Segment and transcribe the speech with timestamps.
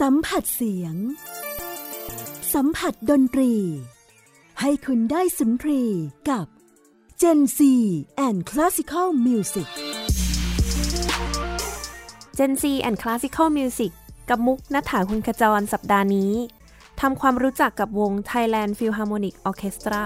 [0.00, 0.94] สัมผัสเสียง
[2.54, 3.54] สัมผัสดนตรี
[4.60, 5.82] ให้คุณได้สุนทรี
[6.30, 6.46] กับ
[7.22, 7.58] Gen C
[8.26, 9.68] and Classical Music
[12.38, 13.92] Gen C and Classical Music
[14.28, 16.32] กับมุกนัฐาคุณขจรสัปดาห์นี้
[17.00, 20.02] ทำความรู้จักกับวง Thailand Philharmonic Orchestra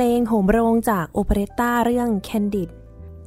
[0.00, 2.70] ลงโหมโรงจากโอเปเรตตาเรื่อง Candid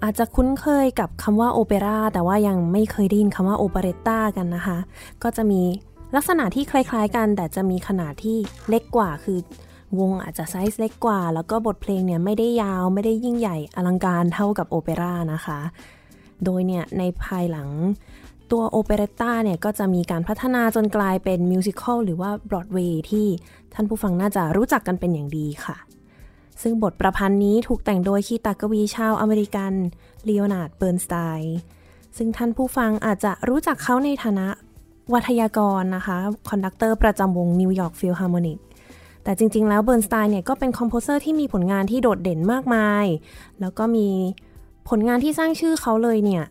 [0.04, 4.78] อาจจะคุ้นเคยกับคำว่าโอเปร่าแต่ว่ายังไม่เคยได้ยินคำว่า operetta กันนะคะ
[5.24, 5.62] ก็จะมี
[6.16, 8.38] ลักษณะที่คล้ายๆกัน แต่จะมีขนาดที่
[8.70, 9.40] เล็กกว่าคือ
[10.00, 15.60] วงอาจจะไซส์เล็กกว่า แล้วก็บทเพลงเนี่ยไม่ได้ยาวไม่ได้ยิ่งใหญ่อลังการเท่ากับโอเปร่านะคะ
[16.44, 17.70] โดยเนี่ยในภายหลัง
[18.52, 23.28] ตัว operetta เนี่ยก็จะมีการพัฒนาจนกลายเป็น musical หรือว่าบรอดเวย์ที่
[23.74, 25.78] ท่านผู้ฟังน่าจะรู้จักกันเป็นอย่างดีค่ะ
[26.62, 29.74] ซึ่งบทประพันธ์นี้ถูกแต่งโดยคีตากวีชาวอเมริกัน
[30.26, 31.56] เลโอนาร์ดเบิร์นสไตน์
[32.18, 34.48] ซึ่งท่านผู้ฟังอาจจะรู้จักเขาในฐานะ
[35.14, 36.18] วาทยกรนะคะ
[36.50, 38.58] conductor ประจำวง New York Philharmonic
[39.24, 43.06] แต่จริง ๆ แล้วเบิร์นสไตน์เนี่ยก็เป็น composer ที่มีผลงานที่โดดเด่นมากมาย
[43.62, 44.08] แล้วก็มี
[44.90, 46.44] ผลงานที่สร้างชื่อเขาเลยเนี่ย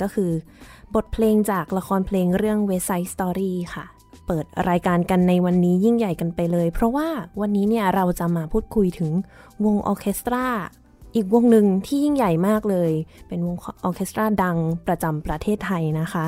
[0.00, 0.30] ก็คือ
[0.94, 3.84] บทเพลงจากละครเพลงเรื่อง West Side Story ค่ะ
[4.32, 7.08] เปิดรายการกันในวันนี้ยิ่งใหญ่กันไปเลย เพราะว่า
[7.40, 9.10] วันนี้เนี่ยเราจะมาพูดคุยถึง
[9.64, 10.46] วงออเคสตรา
[11.14, 12.92] อีกวงหนึ่งที่ยิ่งใหญ่มากเลย
[13.28, 14.56] เป็นวงออเคสตราดัง
[14.86, 16.26] ประจำประเทศไทยนะคะ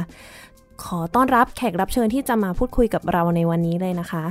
[0.84, 4.24] ขอต้อนรับแขกรับเชิญที่จะมาพูดคุยกับเราในวันนี้เลยนะคะ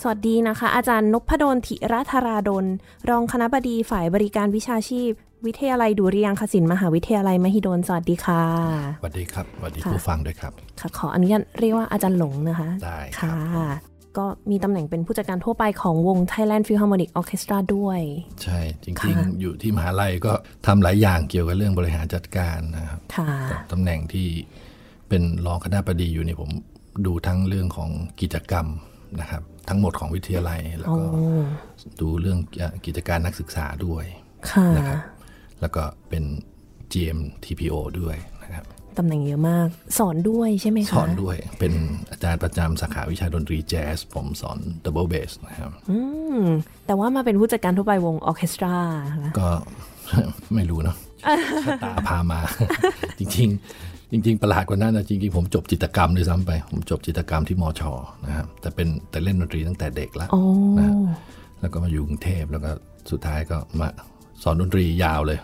[0.00, 2.66] สวัสดีนะคะ อาจารย์นพดลธิรธราดล
[3.08, 5.10] รองคณะบดีฝ่ายบริการวิชาชีพ
[5.46, 8.42] วิทยาลัยดุริยางคศิลป์มหาวิทยาลัยมหิดลสวัสดีค่ะ
[9.00, 13.68] สวัสดีครับสวัสดีค่ะผู้ฟังด้วยครับค่ะขออนุญาตเรียกว่าอาจารย์หลงนะคะ ได้ครับค่ะ
[14.18, 18.00] ก็มีตำแหน่งเป็นผู้จัดการทั่วไปของวง Thailand Philharmonic Orchestra ด้วย
[18.42, 20.32] ใช่ จริงค่ะๆอยู่ที่มหาลัยก็
[20.66, 23.30] ทำหลายอย่างเกี่ยวกับเรื่องบริหารจัดการนะครับค่ะ
[23.72, 24.28] ตำแหน่งที่
[25.08, 26.50] เป็นรองคณะบดีอยู่นี่ผม
[27.06, 27.90] ดูทั้งเรื่องของ
[28.20, 28.66] กิจกรรม
[29.20, 34.04] นะครับทั้งหมดของวิทยาลัยแล้วโอ้ก็ดูเรื่องเอ่อกิจการนักศึกษาด้วย
[34.50, 34.98] ค่ะนะครับ
[35.60, 36.24] แล้วก็เป็น
[36.92, 38.64] GM TPO ด้วยนะครับ
[38.98, 39.68] ตำแหน่งเยอะมาก
[39.98, 41.72] สอนด้วยใช่ไหมคะ สอนด้วยเป็น
[42.10, 45.98] อาจารย์ประจำสาขาวิชาดนตรีแจ๊ส ผมสอน double bass นะครับอื
[46.38, 46.40] ม
[46.86, 48.74] แต่ว่ามาเป็นผู้จัดการทั่วไปวงออร์เคสตรา
[49.16, 49.48] ค่ะก็
[50.54, 50.96] ไม่รู้เนาะ
[51.66, 52.40] ชะตาพามา
[53.18, 53.48] จริง
[53.80, 57.92] ๆ จริง ๆ ประหลาดกว่านั้นนะจริง ๆ ผมจบจิตรกรรมด้วยซ้ำไป ผมจบจิตรกรรมที่มอชอ
[58.26, 60.42] นะครับแต่เป็นแต่เล่นดนตรีตั้งแต่เด็กแล้วโอ้
[60.78, 60.90] นะ
[61.60, 62.70] แล้วก็มาอยู่กรุงเทพแล้วก็
[63.10, 63.88] สุดท้ายก็มา
[64.42, 65.38] สอนดนตรียาวเลย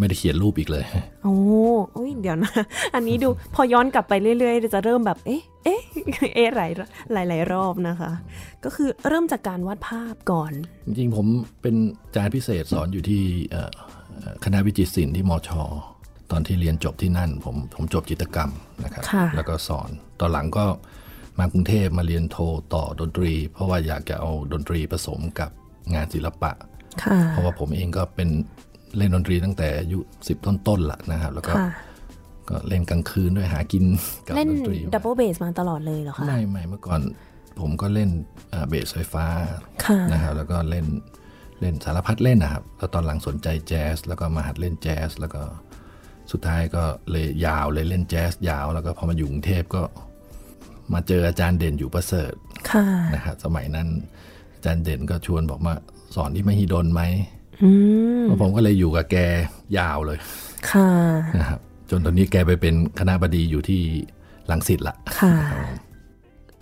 [0.00, 0.84] ไม่ได้เขียนรูปอีกเลย
[1.24, 1.36] โอ้
[1.96, 2.52] อุ๊ยเดี๋ยวนะ
[2.94, 5.80] อันนี้ดูพอย้อนกลับไปเรื่อยๆ จะเริ่มแบบ เอ๊ะ เอ๊ะ
[6.34, 6.70] เอ๊ะหลาย
[7.12, 8.12] หลายหลายรอบนะคะ
[8.64, 10.52] ก็คือเริ่มจากการวาดภาพก่อน
[10.86, 11.26] จริงๆ ผม
[11.62, 11.74] เป็น
[12.04, 13.70] อาจารย์พิเศษสอนอยู่ที่เอ่อ
[14.18, 15.62] เอ่อคณะวิจิตรศิลป์ที่มอชอ
[16.30, 18.50] ตอนที่เรียนจบที่นั่น ผมผมจบจิตรกรรม
[18.84, 19.90] นะครับค่ะแล้วก็สอน
[20.20, 20.64] ตอนหลังก็
[21.38, 22.38] มากรุงเทพมาเรียนโท
[22.74, 25.50] ต่อดนตรี เพราะว่าอยากจะเอาดนตรีผสมกับ
[25.94, 26.77] งานศิลปะค่ะ
[27.30, 28.28] เพราะว่าผมเองก็เป็น
[28.96, 29.98] เล่นดนตรีตั้งแต่อายุ
[30.28, 31.70] สิบต้นๆละนะครับ แล้วก็ค่ะ
[32.48, 33.84] ก็เล่นกลางคืนด้วยหากิน
[34.26, 37.00] กับเล่นดนตรี double bass มาตลอดเลยเหรอคะไม่ไม่เมื่อก่อน
[37.60, 38.10] ผมก็เล่น
[38.50, 39.26] เอ่อเบสไฟฟ้า
[39.84, 40.86] ค่ะนะครับแล้วก็เล่น
[41.60, 45.42] เล่นสารพัดเล่นนะครับ แล้วตอนหลังสนใจแจ๊สแล้วก็มาหัดเล่นแจ๊สแล้วก็
[46.32, 49.82] สุดท้ายก็เลยยาวเลยเล่นแจ๊สยาว แล้วก็พอมาอยู่กรุงเทพก็
[50.94, 52.32] มาเจออาจารย์เด่นอยู่ประเสริฐ
[52.70, 52.84] ค่ะ
[53.14, 53.88] นะครับสมัยนั้น
[54.54, 55.74] อาจารย์เด่นก็ชวนบอกมา
[56.14, 57.02] สอนที่มหิดลไหม
[57.62, 57.70] อื
[58.20, 59.16] มแล้วผมก็เลยอยู่กับแก
[59.78, 60.18] ยาวเลย
[60.70, 60.90] ค่ะ
[61.36, 61.60] นะครับ
[61.90, 63.80] จนตอนนี้แกไปเป็นคณะบดีอยู่ที่
[64.50, 65.34] ลังสิตละค่ะ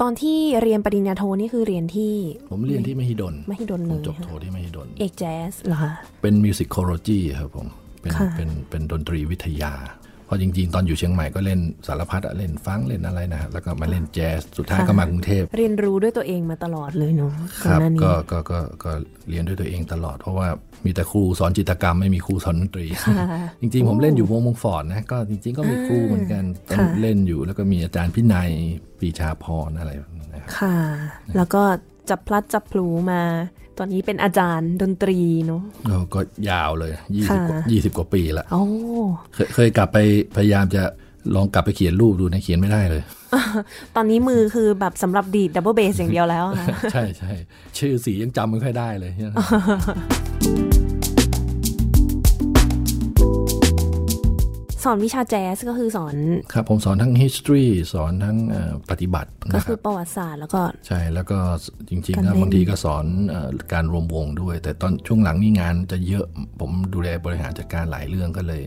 [0.00, 2.14] ตอนที่เรียนปริญญาโทนี่คือเรียนที่
[2.50, 7.66] ผมเรียนที่มหิดลมหิดลผเลมยจบโทที่มหิดลเอกแจ๊สเหรอคะเป็นมิวสิคโคโลจีครับผม
[8.00, 9.72] เป็นค่ะเป็นเป็นดนตรีวิทยา
[10.04, 18.92] เพราะจริง ๆ ตอนอยู่เชียงใหม่ก็เล่นสารพัดอะเล่นฟังก์เล่นอะไรนะฮะแล้วก็มาเล่นแจ๊สสุดท้ายก็มากรุงเทพ เรียนรู้ด้วยตัวเองมาตลอดเลยเนาะคก่อนรับหน้านี้ก็ก็ก็ก็
[19.28, 20.48] เรียนด้วยตัวเองตลอด เพราะว่า
[20.84, 23.14] มีแต่ครูสอนจิตรกรรมไม่มีครูสอนดนตรีค่ะ
[23.60, 28.50] จริง ๆ ผมเล่นอยู่วงมงฟอร์ดนะก็จริง ๆ ก็มีครูเหมือนกันตอนค่ะเล่นอยู่ แล้วก็มีอาจารย์พินัย
[28.98, 30.76] ปรีชาพรอะไรแบบนี้นะครับค่ะ
[31.36, 31.62] แล้วก็
[32.10, 33.22] จับพลัดจับพลูมา
[33.78, 38.64] ตอนนี้เป็นอาจารย์ดนตรีเนาะก็ก็ยาวเลยยี่สิบค่ะยี่สิบกว่าปีละโอ้
[39.34, 39.98] เคยเคยกลับไป
[40.36, 40.82] พยายามจะ
[41.34, 43.02] ลองกลับไปเขียนรูปดูนะเขียนไม่ได้เลย
[43.96, 47.32] ตอนนี้มือคือแบบสำหรับดีด double bass อย่างเดียวแล้วค่ะใช่ใช่
[47.78, 49.12] ชื่อสียังจำไม่ค่อยได้เลย
[54.86, 56.16] สอนวิชาแจ๊สก็คือสอน
[56.52, 61.38] ครับ ผมสอนทั้ง history สอนทั้งเอ่อปฏิบัติก็นะคคืรัอบประวัติศาสตร์แล้วก็ ใช่แล้วก็
[61.88, 66.26] จริงการๆเล่ก็นบางทีก็สอนเอ่อการรวมวงด้วย แต่ตอนช่วงหลังนี่งานจะเยอะ
[66.60, 68.62] ผมดูแลบริหารจัดการหลายเรื่องก็เลย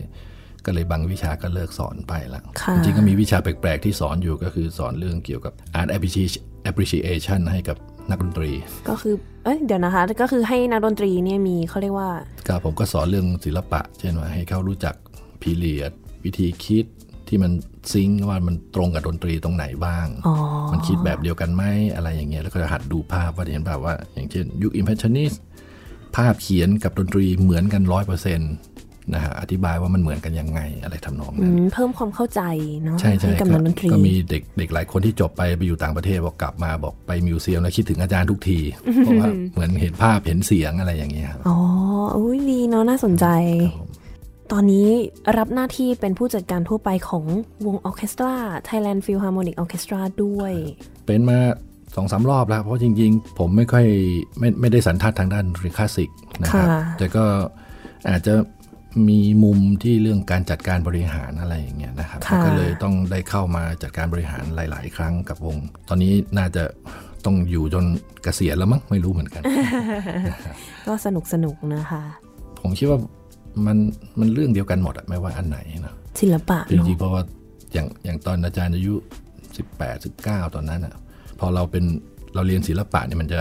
[0.66, 7.76] ก็เลยบางวิชาก็เลิกสอนไปละค่ะจริงๆก็มีวิชาแปลกๆที่สอนอยู่ก็คือสอนเรื่องเกี่ยวกับ art appreciation appreciation ให้กับ
[8.10, 8.50] นักดนตรี
[8.88, 12.10] ก็คือ เอ้ย เดี๋ยวนะคะ ก็คือให้นักดนตรีเนี่ยมีเขาเรียกว่า
[12.46, 14.94] ก็ผมก็สอนเรื่องศิลปะ เช่นว่าให้เขารู้จัก
[15.42, 15.92] period
[16.24, 16.86] วิธีคิด
[17.28, 17.52] ที่มัน
[17.92, 20.34] think ว่ามันตรงกับดนตรีตรงไหนบ้างอ๋อ
[20.72, 25.32] มันคิดแบบเดียวกันไหมอะไรอย่างเงี้ยแล้วก็จะหัดดูภาพว่าเห็นแบบว่า อย่างเช่นยุค impressionist
[26.16, 28.52] ภาพเขียนกับดนตรีเหมือนกันร้อยเปอร์เซ็นต์
[29.14, 32.42] นะฮะอธิบายว่ามันเหมือนกันยังไงอะไรทำนองอืนั้นมเพิ่มความเข้าใจ
[32.84, 38.58] เนาะใช่ใช่ให้กับก็นักดนตรีก็มีเด็กเด็กหลายคนที่จบไปไปอยู่ต่างประเทศบอกกลับมาบอกไป museum แล้วคิดถึงอาจารย์ทุกที
[38.98, 41.56] เพราะว่าเหมือนเห็นภาพเห็นเสียงอะไรอย่างเงี้ยครับอ๋อ
[42.16, 43.26] อุ้ยดีเนาะน่าสนใจ
[43.62, 43.89] ครับผม
[44.52, 44.88] ตอนนี้
[45.38, 47.24] รับหน้าที่เป็นผู้จัดการทั่วไปของ
[47.66, 48.34] วงออร์เคสตรา
[48.68, 50.52] Thailand Philharmonic Orchestra ด้วย
[51.06, 51.38] เป็นมา
[51.96, 53.86] สองสามรอบแล้ว เพราะจริงๆ ผมไม่ค่อย
[54.38, 57.24] ไม่ไม่ได้สันทัดทางด้านดนตรีคลาสสิกนะครับค่ะแต่ก็
[58.08, 58.34] อาจจะ
[59.08, 65.56] มีมุมที่เรื่องการจัดการบริหารอะไรอย่างเงี้ยนะครับค่ะก็เลยต้องได้เข้ามาจัดการบริหารหลาย ๆ ครั้งกับวง
[65.88, 66.64] ตอนนี้น่าจะ
[67.24, 67.84] ต้องอยู่จน
[68.22, 69.42] เกษียณแล้วมั้งไม่รู้เหมือนกัน
[70.86, 72.02] ก็สนุกสนุกนะคะ
[72.60, 72.98] ผมคิดว่า
[73.66, 73.76] มัน
[74.20, 77.22] มันเรื่องเดียวกันหมดอะไม่ว่าอันไหนนะศิลปะจเนาะริงๆเพราะว่า
[77.72, 78.94] อย่างอย่างตอนอาจารย์อายุ
[79.54, 80.94] 18 19 ตอนนั้นอะ
[81.38, 81.84] พอเราเป็น
[82.34, 83.40] เราเรียนศิลปะเนี่ยมันจะ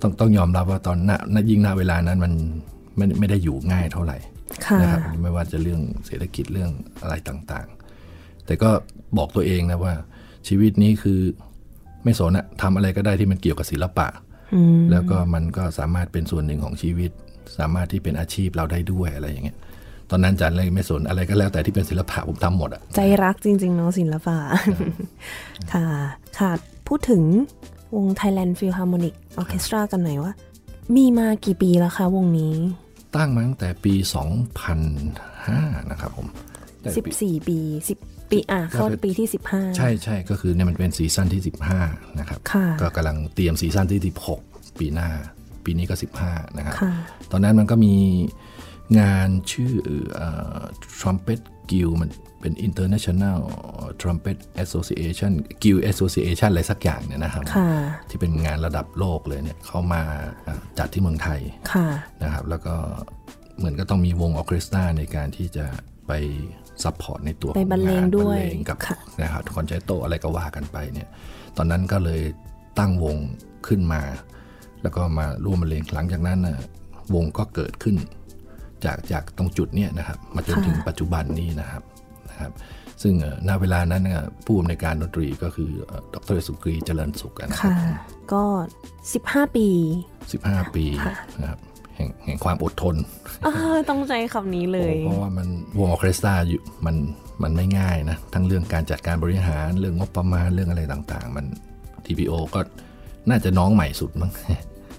[0.00, 2.32] ต้องต้องยอมรับว่าตอนหน้าณยิ่งหน้าเวลานั้นมัน
[2.96, 4.18] ไม่ไม่ได้อยู่ง่ายเท่าไหร่
[4.66, 6.70] ค่ะนะครับไม่ว่าจะเรื่องเศรษฐกิจเรื่อง
[7.02, 8.70] อะไรต่างๆ แต่ก็
[9.18, 9.94] บอกตัวเองนะว่า
[10.48, 11.20] ชีวิตนี้คือ
[12.04, 14.06] ไม่สนอะทำอะไรก็ได้ที่มันเกี่ยวกับศิลปะ
[14.54, 17.10] อืมแล้วก็มันก็สามารถเป็นส่วนหนึ่งของชีวิต
[17.58, 19.56] สามารถที่เป็นอาชีพเราได้ด้วยอะไรอย่างเงี้ย
[20.10, 24.38] ตอนนั้นอาจารย์เลยไม่สนอะไรก็แล้วแต่ที่เป็นศิลปะผมทำหมดอะใจรักจริง ๆ เนาะศิลปะ
[25.72, 25.86] ค่ะ
[26.38, 26.50] ค่ะ
[26.88, 27.22] พูดถึง
[27.96, 30.32] วง Thailand Philharmonic Orchestra กันหน่อยว่า
[30.96, 32.54] มีมากี่ปีแล้วคะวงนี้
[33.16, 33.94] ตั้งมาตั้งแต่ปี
[35.12, 36.26] 2005 นะครับผม
[36.80, 37.58] แต่ปี14 ปี
[37.96, 41.42] 10 ปีอะเข้าปีที่ 15 ใช่ใช่ก็คือเนี่ยมันเป็นซีซั่นที่
[41.80, 44.00] 15 นะครับค่ะก็กำลังเตรียมซีซั่นที่
[44.38, 45.10] 16 ปีหน้า
[45.64, 45.94] ปีนี้ก็
[46.26, 46.92] 15 นะครับค่ะ
[47.32, 47.94] ตอนนั้นมันก็มี
[49.00, 49.72] งานชื่อ
[50.14, 50.60] เอ่อ
[50.98, 51.40] Trumpet
[51.70, 53.40] Guild มันเป็น International
[54.00, 57.70] Trumpet Association Guild Association อะไรสักอย่างเนี่ยนะครับค่ะ
[58.10, 60.02] ที่เป็นงานระดับโลกเลยเนี่ยเขามา
[60.46, 61.40] อ่าจัดที่เมืองไทย
[61.72, 61.88] ค่ะ
[62.22, 62.74] นะครับ แล้วก็
[63.58, 65.66] เหมือนก็ต้องมีวงออร์เคสตราในการที่จะ
[66.06, 66.12] ไป
[66.84, 71.08] support ในตัวไปบรรเลงขอด้วยบรรเลงกับค่ะนะครับ concerto อะไรก็ว่ากันไปเนี่ย
[71.56, 72.22] ตอนนั้นก็เลย
[72.78, 73.16] ตั้งวง
[73.66, 74.02] ขึ้นมา
[74.82, 76.56] แล้วก็มาร่วมบรรเลงหลังจากนั้นนะ
[77.14, 77.96] วงก็เกิดขึ้น
[78.84, 81.82] จากจากตรงจุดเนี้ยนะครับ มาจนถึงปัจจุบันนี้นะครับ
[82.28, 82.52] นะครับ
[83.02, 87.76] ซึ่งเอ่อณเวลานั้นน่ะผู้อำนวยการดนตรีก็คือเอ่อดรสุกรีเจริญสุขนะครัค่ะบ
[88.32, 88.42] ก็
[89.00, 89.68] 15 ปี
[90.20, 90.84] 15 ปี
[91.40, 91.60] นะครับ
[91.96, 92.96] แห่งแห่งความอดทน
[93.44, 96.96] เออต้องใจคำนี้เลย เพราะว่ามันวงออร์เคสตราอยู่มัน
[97.42, 101.46] มันไม่ง่ายนะ ทั้งเรื่องการจัดการบริหารเรื่องงบประมาณเรื่องอะไรต่างๆ มัน
[102.06, 102.60] TPO ก็
[103.28, 104.30] น่าจะน้องใหม่สุดมั้ง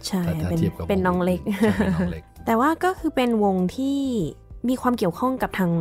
[0.08, 4.00] ใช่ถ้าถ้าเป็นเทียบกับเป็นน้องเล็กใช่เป็นน้องเล็ก แต่ว่าก็คือเป็นวงที่
[4.70, 5.72] มีความเกี่ยวข้องกับทาง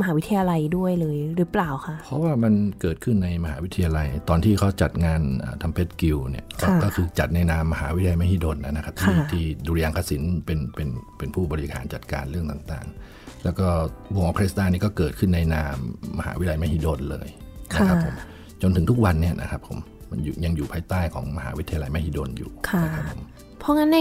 [0.00, 5.20] มหาวิทยาลัยด้วยเลยหรือเปล่าคะ เพราะว่ามันเกิดขึ้นในมหาวิทยาลัย ตอนที่เขาจัดงาน
[5.62, 13.66] Trumpet Guild เนี่ยก็ค่ะก็คือจัดในนามมหาวิทยาลัยมหิดลนะครับที่ค่ะที่ดุริยางคศิลป์เป็นเป็นเป็นผู้บริหารจัดการเรื่องต่างๆ แล้วก็
[14.14, 15.76] วงออร์เคสตรานี่ก็เกิดขึ้นในนาม
[16.18, 17.28] มหาวิทยาลัยมหิดลเลย
[17.74, 18.14] นะครับผม
[18.62, 19.78] จนถึงทุกวันเนี่ยนะครับผม
[20.10, 23.20] มันอยู่ยังอยู่ภายใต้ของมหาวิทยาลัยมหิดลอยู่ค่ะนะครับผม
[23.58, 24.00] เพราะงั้นใน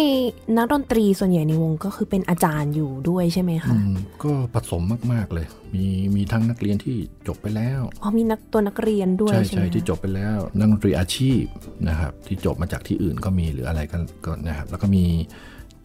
[0.57, 4.83] นักดนตรีส่วนใหญ่ในวงก็คือเป็นอาจารย์อยู่ด้วยใช่ไหมคะอืมก็ผสม
[5.13, 5.85] มาก ๆ เลย มี
[6.15, 6.95] มีทั้งนักเรียนที่
[7.27, 11.43] จบไปแล้วอ๋อมีนักตัวนักเรียนด้วยใช่ใช่ไหมใช่คะที่จบไปแล้ว นักดนตรีอาชีพ
[11.89, 15.05] นะครับที่จบมาจากที่อื่นก็มีหรืออะไรก็ก็นะครับแล้วก็มี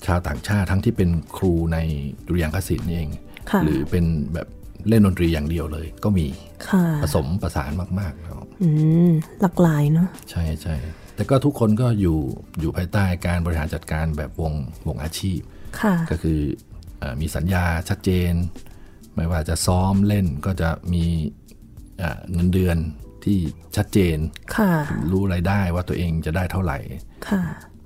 [0.07, 1.79] ชาวต่างชาติทั้งที่เป็นครูใน
[2.27, 3.09] ดุริยางคศิลป์เอง
[3.51, 4.49] ค่ะหรือเป็นแบบ
[4.89, 6.27] เล่นดนตรีอย่างเดียวเลยก็มี
[6.69, 8.71] ค่ะผสมประสานมากๆครับอื
[9.09, 9.11] ม
[9.41, 10.75] หลากหลายเนาะใช่ใช่
[11.15, 12.19] แต่ก็ทุกคนก็อยู่
[12.61, 14.53] อยู่ภายใต้การบริหารจัดการแบบวง
[14.89, 15.41] วงอาชีพ
[15.81, 16.41] ค่ะก็คือ
[16.99, 18.33] เออมีสัญญาชัดเจน
[19.17, 21.05] ไม่ว่าจะซ้อมเล่นก็จะมี
[21.99, 22.79] เอ่อเงินเดือน
[23.25, 23.39] ที่
[23.77, 24.19] ชัดเจน
[24.57, 24.73] ค่ะ
[25.11, 26.79] รู้รายได้ว่าตัวเองจะได้เท่าไหร่
[27.29, 27.43] ค่ะ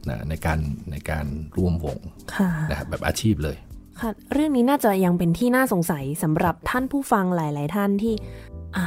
[0.08, 0.58] นะในการ
[0.90, 1.98] ในการร่วมวง
[2.36, 3.56] ค่ะนะครับแบบอาชีพเลย
[4.00, 8.14] ค่ะเรื่องนี้น่าจะยังเป็นที่น่าสงสัยสำหรับท่านผู้ฟังหลาย ๆ ท่านที่
[8.76, 8.84] อะ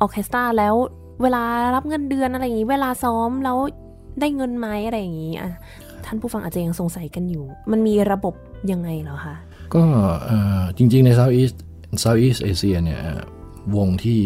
[0.00, 0.74] ออร์เคสตราแล้ว
[1.22, 1.42] เวลา
[1.74, 3.58] รับเงินเดือนอะไรอย่างนี้ เวลาซ้อมแล้ว
[4.20, 5.50] ได้เงินไหมอะไรอย่างนี้อะ
[6.04, 8.34] ท่านผู้ฟังอาจจะยังสงสัยกันอยู่ มันมีระบบ
[8.72, 9.34] ยังไงเหรอคะ
[9.74, 9.82] ก็
[10.26, 11.56] เอ่อจริงๆใน Southeast
[12.02, 13.00] Southeast Asia เนี่ย
[13.76, 14.20] วงที่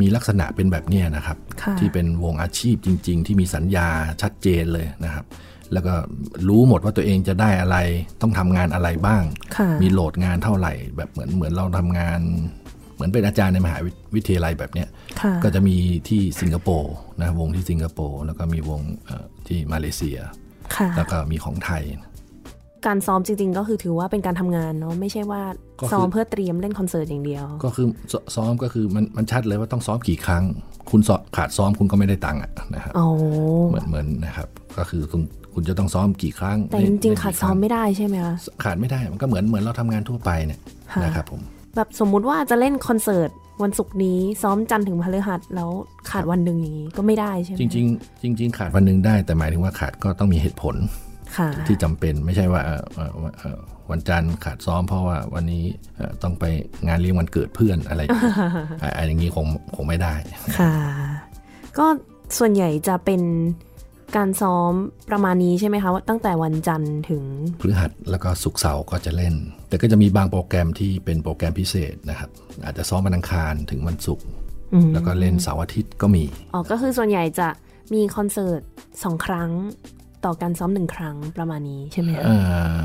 [0.00, 3.88] มีลักษณะเป็นแบบเนี้ยนะครับค่ะที่เป็นวงอาชีพจริง ๆ ที่มีสัญญา
[4.22, 5.24] ชัดเจนเลยนะครับ
[5.72, 5.94] แล้วก็
[6.48, 7.76] รู้หมดว่าตัวเองจะได้อะไร
[8.20, 9.22] ต้องทำงานอะไรบ้าง
[9.56, 12.20] ค่ะมีโหลดงานเท่าไหร่ แบบเหมือนเหมือนเราทำงาน
[12.98, 13.78] เหมือนเป็นอาจารย์ในมหา
[14.14, 14.88] วิทยาลัยแบบเนี้ย
[15.20, 15.76] ค่ะก็จะมี
[16.08, 20.18] ที่สิงคโปร์นะวงที่สิงคโปร์แล้วก็มีวงเอ่อที่มาเลเซีย
[20.76, 21.84] ค่ะแล้วก็มีของไทย
[22.86, 25.42] การซ้อมจริง ๆ ก็คือถือว่าเป็นการทำงานเนาะไม่ใช่ว่า
[25.80, 30.44] ก็คือซ้อมเพื่อเตรียมเล่นคอนเสิร์ตอย่างเดียว ก็คือซซ้อมก็คือมันมันชัดเลยว่าต้องซ้อมกี่ครั้ง
[30.90, 33.08] คุณซ้อมขาดซ้อมคุณก็ไม่ได้ตังค์อะนะครับอ๋อ
[33.70, 40.60] เหมือนเหมือนนะครับก็คือคุณคุณคุณจะต้องซ้อมกี่ครั้ง แต่จริงๆขาดซ้อมไม่ได้ใช่ไหมคะขาดไม่ได้มันก็เหมือนเหมือนเราทำงานทั่วไปเนี่ย
[40.92, 41.40] ค่ะนะครับผม
[41.78, 43.30] แบบสมมุติว่าจะเล่นคอนเสิร์ต
[43.62, 45.70] วันศุกร์นี้ซ้อมจันทร์ถึงพฤหัสแล้ว
[46.10, 50.76] ขาดวันหนึ่งอย่างนี้ก็ไม่ได้ใช่ไหมจริงๆจริงๆขาดวันหนึ่งได้แต่หมายถึงว่าขาดก็ต้องมีเหตุผล
[51.36, 53.58] ค่ะที่จำเป็นไม่ใช่ว่าเอ่อเอ่อเอ่อ
[53.90, 55.64] วันจันทร์ขาดซ้อมเพราะว่าวันนี้
[55.96, 56.44] เอ่อต้องไป
[56.86, 58.00] งานเลี้ยงวันเกิดเพื่อนอะไร
[58.82, 60.14] อะอะอย่างนี้คงคงไม่ได้
[60.58, 60.74] ค่ะ
[61.78, 61.86] ก็
[62.38, 63.22] ส่วนใหญ่จะเป็น
[64.16, 64.72] การซ้อม
[65.10, 67.22] ประมาณนี้ใช่ไหมคะว่าตั้งแต่วันจันทร์ถึง
[67.60, 69.34] พฤหัสแล้วก็ศุกร์เสาร์ก็จะเล่น
[69.68, 72.30] แต่ก็จะมีบางโปรแกรมที่เป็นโปรแกรมพิเศษนะครับ
[72.64, 74.24] อาจจะซ้อมวันอังคารถึงวันศุกร์
[74.74, 77.48] อืมแล้วก็เล่นเสาร์อาทิตย์ก็มี อ๋อ ก็คือส่วนใหญ่จะ
[77.94, 78.60] มีคอนเสิร์ต
[79.04, 79.50] สองครั้ง
[80.24, 82.36] ต่อการซ้อมหนึ่งครั้งประมาณนี้ใช่ไหมคะเอ่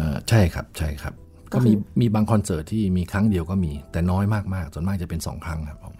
[0.05, 1.13] อใช่ครับใช่ครับ
[1.53, 5.95] ก็ก็คือมีมีบางคอนเสิร์ตที่มีครั้งเดียวก็มี แต่น้อยมากๆส่วนมากจะเป็นสองครั้งครับผม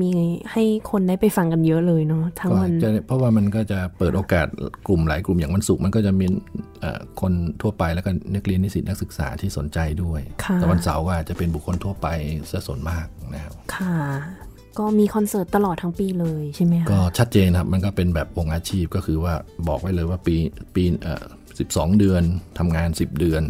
[0.00, 0.08] มี
[0.52, 4.46] ให้คนได้ไปฟังกันเยอะเลยเนาะทั้งก็วันจะเพราะว่ามันก็จะเปิดโอกาส
[4.88, 6.26] กลุ่มหลายกลุ่มอย่างวันศุกร์มันก็จะมี
[6.80, 12.06] เอ่อคนทั่วไปแล้วก็นักเรียนนิสิตนักศึกษาที่สนใจด้วยค่ะแต่วันเสาร์ก็อาจจะเป็นบุคคลทั่วไป
[12.50, 13.96] ซะส่วนมากนะครับค่ะ
[14.78, 19.34] ก็มีคอนเสิร์ตตลอดทั้งปีเลยใช่ไหมคะก็ชัดเจนครับ มันก็เป็นแบบวงอาชีพก็คือว่า
[19.68, 20.36] บอกไว้เลยว่าปี
[20.74, 21.24] ปีเอ่อ
[21.58, 22.22] สิบสองเดือน
[22.58, 23.42] ทำงาน 10 เดือน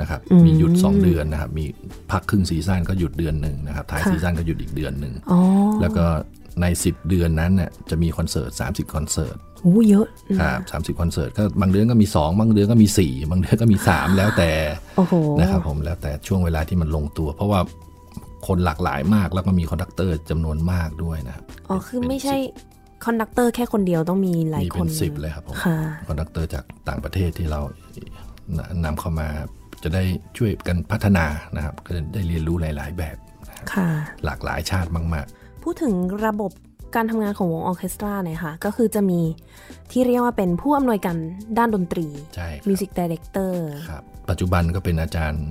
[0.00, 1.64] นะครับ มีหยุด 2 เดือนนะครับ มี
[2.10, 5.40] พักครึ่ง season ก็หยุดเดือนหนึ่งนะครับ ท้าย season ก็หยุดอีกเดือนหนึ่งอ๋อ
[5.80, 6.04] แล้วก็
[6.60, 10.06] ใน 10 เดือนนั้นเนี่ยจะมีคอนเสิร์ต 30 คอนเสิร์ตโอ้เยอะ
[10.40, 14.50] ครับสามสิบคอนเสิร์ตก็บางเดือนก็มี 2 บางเดือนก็มี 4 บางเดือนก็มี 3 แล้วแต่
[14.96, 17.60] โอ้โหนะครับผมแล้วแต่ช่วงเวลาที่มันลงตัว เพราะว่า
[18.46, 22.36] คนหลากหลายมากแล้วก็มี conductor จำนวนมากด้วยนะครับอ๋อคือไม่ใช่
[23.06, 25.78] conductor แค่คนเดียวต้องมีหลายมีคเป็นนสิบเลยครับผมค่ะ
[26.08, 27.60] conductor จากต่างประเทศที่เรา
[28.84, 29.28] นำเข้ามา
[29.82, 30.02] จะได้
[30.38, 33.16] ช่วยกันพัฒนานะครับ ก็จะได้เรียนรู้หลาย ๆ แบบ
[33.48, 33.88] นะครับค่ะ
[34.24, 35.26] หลากหลายชาติมาก
[35.64, 35.94] พูดถึง
[36.26, 36.52] ระบบ
[36.96, 39.20] การทำงานของวงออร์เคสตราหน่อยค่ะ ก็คือจะมี
[39.90, 41.16] ที่เรียกว่าเป็นผู้อำนวยการ
[41.58, 45.46] ด้านดนตรีๆใช่ครับ music director ครับปัจจุบันก็เป็นอาจารย์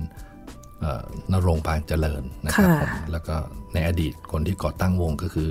[0.80, 3.36] เอ่อนรงค์ปานเจริญนะครับผมแล้วก็
[3.74, 5.50] ในอดีตคนที่ก่อตั้งวงก็คือ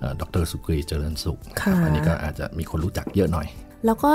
[0.00, 3.46] เอ่อดรสุกรีเจริญสุขนะครับค่ะอันนี้ก็อาจจะมีคนรู้จักเยอะหน่อย
[3.86, 4.10] แล้วก็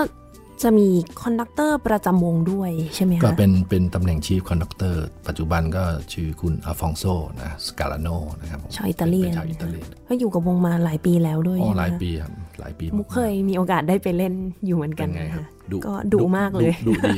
[0.63, 0.87] จะมี
[1.21, 7.03] conductor ประจำวงด้วยใช่ไหมคะก็เป็นเป็นตำแหน่ง chief conductor ปัจจุบันก็ชื่อคุณอัลฟองโซ
[7.41, 8.07] นะสกาลาโน
[8.41, 14.33] นะครับผมชาวอิตาเลียนป็ชาวอิตาเลียนก็อยู่กับวงมาหลายปีแล้วด้วยอ๋อใช่ไหมหลายคะปีครับหลายปีมุกเคยมีโอกาสได้ไปเล่น
[14.65, 17.17] อยู่เหมือนกัเป็นนไงนะครัคะบดุก็ดุมากเลยดุดี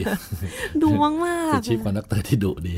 [0.83, 2.75] ดูมากมากเป็น chief conductor ที่ดุดี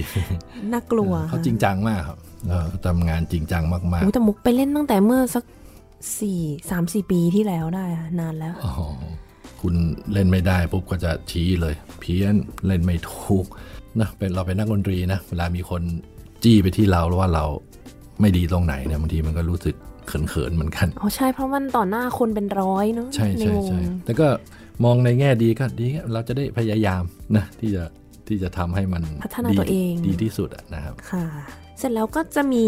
[0.72, 2.18] น่ากลัวเขาจริงจังมากครับ
[2.50, 5.44] เออทำงานจริงจังมากโอ้แต่มุกไปเล่นตั้งแต่เมื่อสัก
[6.20, 8.74] สี่สามสี่ปีที่แล้วได้อะนานแล้วๆอ๋อ
[9.62, 9.76] คุณ
[10.14, 12.36] เล่นไม่ได้ปุ๊บก็จะชี้เลย เพี้ยน
[12.68, 13.46] เล่นไม่ถูก
[14.00, 15.82] นะเป็นเราเป็นนักดนตรีนะเวลามีคน
[16.44, 17.46] จี้ไปที่เราแล้วว่าเรา
[18.22, 19.76] ไม่ดีตรงไหนเนี่ยบางทีมันก็รู้สึก
[20.08, 24.28] เขินๆเหมือนกันอ๋อใช่เพราะมันต่อหน้าคนเป็นร้อยเนาะใช่ในใช่วงใช่แต่ก็
[24.84, 27.04] มองในแง่ดีก็ดีเราจะได้พยายาม
[27.38, 27.84] นะที่จะ
[28.28, 31.26] ที่จะทำให้มันพัฒนาดีตัวเองดีที่สุดอะนะครับค่ะ
[31.78, 32.66] เสร็จแล้วก็จะมี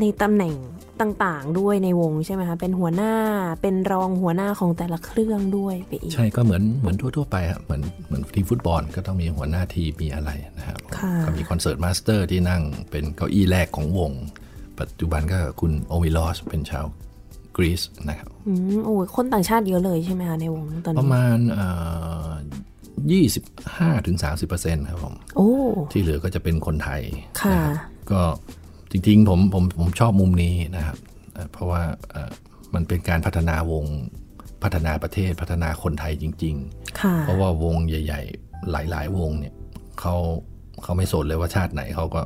[0.00, 0.54] ในตำแหน่ง
[1.00, 3.14] ต่างๆ ด้วยในวงใช่ไหมคะ เป็นหัวหน้า
[3.62, 14.12] เป็นรองหัวหน้าของแต่ละเครื่องด้วยไปอีก ใช่ก็เหมือนเหมือนทั่ว ๆ ไปครับเหมือนเหมือนทีมฟุตบอลก็ต้องมีหัวหน้าทีมมีอะไรนะครับค่ะก็มี concertmaster ที่นั่งเป็นเก้าอี้แรกของวง
[14.80, 16.84] ปัจจุบันก็คุณโอวิลอสเป็นชาว
[17.56, 21.38] กรีซนะครับอืมโอ้ยคนต่างชาติเยอะเลยใช่ไหมคะในวงตอนประนี้มาณ
[23.12, 23.44] ยี่สิบ
[23.76, 25.50] ห้าถึงสามสิบเปอร์เซ็นต์ครับผม โอ้
[25.92, 27.00] ที่เหลือก็จะเป็นคนไทย
[27.42, 27.76] ค่ะนะครับ
[28.12, 28.22] ก็
[28.92, 30.96] จริงๆผมผมผมชอบมุมนี้นะครับ
[31.32, 32.30] เอ่อเพราะว่าเอ่อ
[32.74, 33.84] มันเป็นการพัฒนาวง
[34.62, 36.54] พัฒนาประเทศพัฒนาคนไทยจริง
[37.00, 39.54] ค่ะๆเพราะว่าวงใหญ่ ๆ หลาย ๆ วงเนี่ย
[40.00, 40.14] เขา
[40.82, 42.20] เขาไม่สนเลยว่าชาติไหนเขาก็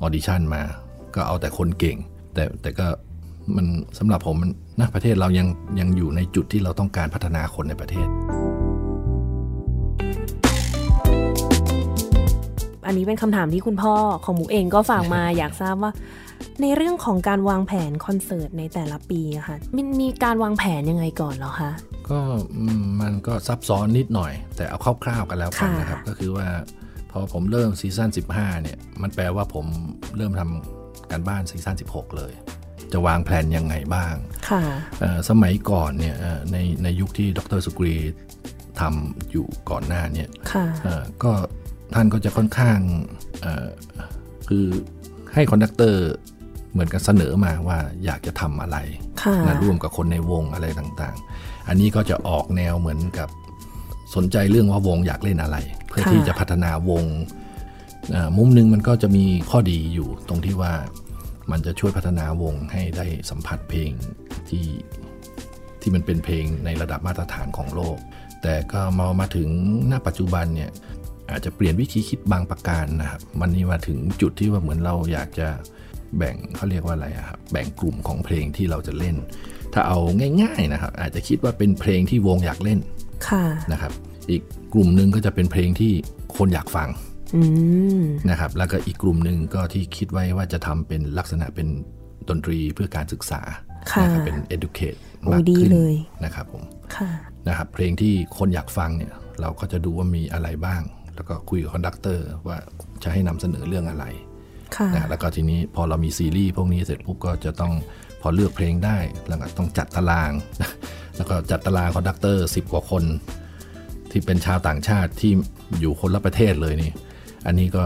[0.00, 0.62] ออดิชั่นมา
[1.14, 1.98] ก็เอาแต่คนเก่ง
[2.34, 2.86] แต่แต่ก็
[3.56, 3.66] มัน
[3.98, 4.50] สำหรับผมมัน
[4.80, 5.48] นะประเทศเรายัง
[5.80, 8.08] ยังอยู่ในจุดที่เราต้องการพัฒนาคนในประเทศ
[12.86, 13.94] อันนี้เป็นคำถามที่คุณพ่อ
[14.24, 15.92] ของมุกเองก็ฝากมา อยากทราบว่า
[16.62, 21.70] ในเรื่องของการวางแผนคอนเสิร์ตในแต่ละปีอะค่ะมันมีการวางแผนยังไงก่อนเหรอคะ
[22.10, 22.20] ก็
[22.56, 26.46] อืมมันก็ซับซ้อนนิดหน่อย แต่เอาคร่าวๆกันแล้วกันค่ะนะครับ ก็คือว่า
[27.10, 29.66] พอผมเริ่ม season 15 เนี่ย มันแปลว่าผม
[30.16, 32.32] เริ่มทำการบ้าน season 16 เลย
[32.92, 34.14] จะวางแผนยังไงบ้าง
[34.48, 34.62] ค่ะ
[35.00, 37.94] เอ่อสมัยก่อนเนี่ยเอ่อในในยุคที่ดรสุกรี
[38.80, 41.32] ทำอยู่ก่อนหน้าเนี่ยค่ะเอ่อก็
[41.94, 42.78] ท่านก็จะค่อนข้าง
[43.40, 43.66] เอ่อ
[44.48, 44.66] คือ
[45.34, 46.04] ให้ conductor
[46.72, 48.78] เหมือนกับเสนอมาว่าอยากจะทำอะไร
[49.22, 53.28] ค่ะนะร่วมกับคนในวงอะไรต่างๆ อันนี้ก็จะออกแนวเหมือนกับ
[54.14, 55.56] สนใจเรื่องว่าวงอยากเล่นอะไร
[55.88, 57.04] เพื่อค่ะที่จะพัฒนาวง
[58.10, 60.72] เอ่อมุมหนึ่งมันก็จะมีข้อดีอยู่ตรงที่ว่า
[61.50, 63.90] มันจะช่วยพัฒนาวงให้ได้สัมผัสเพลง
[64.48, 64.66] ที่
[65.80, 67.98] ที่มันเป็นเพลงในระดับมาตรฐานของโลก
[68.42, 69.48] แต่ก็มามาถึง
[69.88, 70.70] หน้าปัจจุบันเนี่ย
[71.30, 75.48] อาจจะเปลี่ยนวิธีคิดบางประการนะครับมันนี้มาถึงจุดที่ว่าเหมือนเราอยากจะ
[76.18, 79.16] แบ่งเขาเรียกว่าอะไรอะครับแบ่งกลุ่มของเพลงที่เราจะเล่น
[79.72, 79.98] ถ้าเอา
[80.42, 82.78] ง่าย ๆนะครับ อาจจะคิดว่าเป็นเพลงที่วงอยากเล่น
[83.28, 83.92] ค่ะนะครับ
[84.30, 84.42] อีก
[84.74, 85.92] กลุ่มหนึ่งก็จะเป็นเพลงที่
[86.36, 86.88] คนอยากฟัง
[87.36, 87.42] อื
[88.00, 91.68] มนะครับ แล้วก็อีกกลุ่มหนึ่งก็ที่คิดไว้ว่าจะทำเป็นลักษณะเป็น
[92.28, 93.40] ดนตรีเพื่อการศึกษา
[93.92, 96.62] ค่ะนะครับเป็น educate โอ้มากดีขึ้นเลยนะครับผม
[96.96, 97.10] ค่ะ
[97.48, 100.82] นะครับเพลงที่คนอยากฟังเนี่ย เราก็จะดูว่ามีอะไรบ้าง
[101.16, 102.56] แล้วก็คุยกับ conductor ว่า
[103.02, 104.04] จะให้นำเสนอเรื่องอะไร
[104.76, 107.72] ค่ะนะแล้วก็ทีนี้พอเรามีซีรีส์พวกนี้เสร็จปุ๊บก็จะต้อง
[108.20, 108.98] พอเลือกเพลงได้
[109.28, 110.32] แล้วก็ต้องจัดตาราง
[111.16, 113.04] แล้วก็จัดตาราง conductor สิบกว่าคน
[114.10, 115.32] ที่เป็นชาวต่างชาติที่
[115.80, 116.92] อยู่คนละประเทศเลยนี่
[117.46, 117.82] อันนี้ก็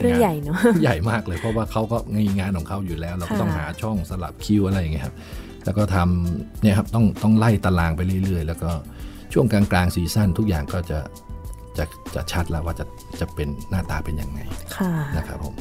[0.00, 5.14] เรื่องใหญ่เนอะใหญ่มากเลยเพราะว่าเขาก็มีงานของเขาอยู่แล้ว เราก็ค่ะต้องหาช่องสลับคิวอะไรอย่างเงี้ยครับ
[5.64, 8.70] แล้วก็ทำเนี่ยครับต้องต้องไล่ตารางไปเรื่อยๆ แล้วก็
[9.32, 10.98] ช่วงกลางๆซีซั่นทุกอย่างก็จะ
[11.78, 12.84] จะจะชัดแล้วว่าจะ
[13.20, 14.40] จะเป็นหน้าตาเป็นยังไง
[14.76, 15.54] ค่ะนะครับผม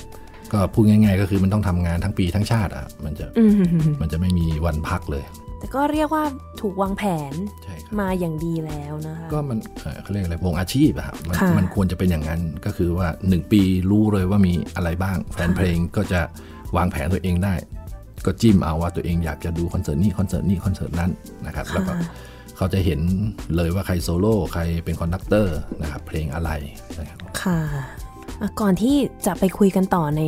[0.53, 3.53] ก็พูดง่าย ๆ ก็คือมันต้องทำงานทั้งปีทั้งชาติอะมันจะอืม
[4.01, 5.25] มันจะไม่มีวันพักเลย
[5.59, 6.23] แต่ก็เรียกว่า
[6.61, 16.21] ถูกวางแผนใช่ครับมาอย่างดีแล้วนะคะก็มันเอ่อเขาเรียกอะไรวงอาชีพอะครับมันค่ะมันควรจะเป็นอย่างนั้นก็คือว่า 1 ปีรู้เลยว่ามีอะไรบ้าง แฟนเพลงก็จะ
[16.77, 17.55] วางแผนตัวเองได้
[18.25, 21.11] ก็จิ้มเอาว่าตัวเองอยากจะดูคอนเสิร์ตนี้คอนเสิร์ตนี้คอนเสิร์ตนั้น
[21.45, 21.93] นะครับแล้วก็
[22.57, 23.01] เขาจะเห็น
[23.55, 26.51] เลยว่าใครโซโล่ใครเป็น conductor นะครับเพลงอะไร
[26.99, 27.59] นะครับค่ะ
[28.41, 30.21] อะก่อนที่จะไปคุยกันต่อใน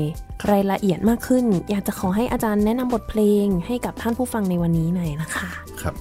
[0.52, 5.50] รายละเอียดมากขึ้น อยากจะขอให้อาจารย์แนะนำบทเพลงให้กับท่านผู้ฟังในวันนี้หน่อยนะคะ
[5.82, 5.96] ครับ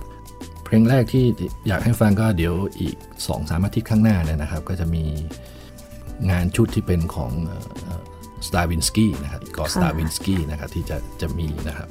[0.65, 1.25] เพลงแรกที่
[1.69, 5.05] อยากให้ฟังก็เดี๋ยวอีก2อสามอาทิตย์ข้างหน้าเนี่ยนะครับ ก็จะมี
[6.31, 7.33] งานชุดที่เป็นของ
[8.47, 11.89] Stravinsky นะครับ Igor ค่ะ Stravinsky นะครับที่จะจะมีนะครับ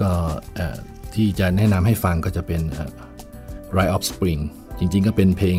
[0.00, 0.10] ก็
[0.56, 0.76] เอ่อ
[1.14, 2.62] ที่จะแนะนำให้ฟังก็จะเป็น
[3.70, 4.40] เอ่อ Rite of Spring
[4.78, 5.58] จริงๆ ก็เป็นเพลง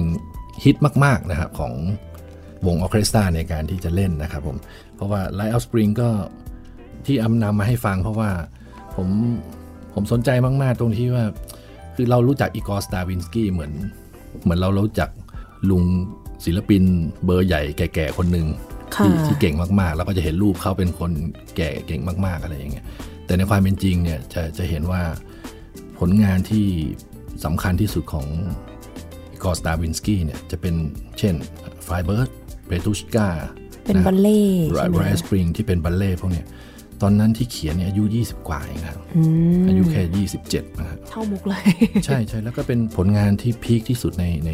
[0.63, 1.73] ฮิตมาก ๆ นะครับของ
[2.67, 4.57] วงออร์เคสตราในการที่จะเล่นนะครับผม
[4.95, 6.09] เพราะว่า Rite of Spring ก็
[7.05, 8.29] ที่อำนำมาให้ฟังเพราะว่า
[8.95, 9.07] ผม
[9.93, 11.25] ผมสนใจมากๆ ตรงที่ว่า
[11.95, 13.73] คือเรารู้จัก Igor Stravinsky เหมือน
[14.43, 15.09] เหมือนเรารู้จัก
[15.69, 15.83] ลุง
[16.45, 16.83] ศิลปิน
[17.25, 18.47] เบอร์ใหญ่แก่ๆ คนหนึ่ง
[18.95, 21.11] ค่ะที่ที่เก่งมากๆ แล้วก็จะเห็นรูปเขาเป็นคน
[21.57, 22.85] แก่เก่งมากๆอะไรอย่างเงี้ย
[23.25, 25.01] แต่ในความเป็นจริงเนี่ยจะจะเห็นว่า
[25.99, 26.67] ผลงานที่
[27.45, 28.27] สำคัญที่สุดของ
[29.43, 30.75] Igor Stravinsky เนี่ยจะเป็น
[31.19, 31.35] เช่น
[31.87, 32.21] f i b e r
[32.67, 33.27] เ p ตูชกา
[33.85, 36.47] เป็นบัลเล่ต์ไรใช่ไหมไรสปริงที่เป็นบัลเล่ต์พวกเนี้ย
[37.01, 39.21] ตอนนั้นที่เขียนเนี่ยอายุ 20 กว่าเองนะครับอื
[39.61, 41.63] มอายุแค่ 27นะครับเท่ามุกเลย
[42.05, 44.51] ใช่ใช่แล้วก็เป็นผลงานที่พีคที่สุดในใน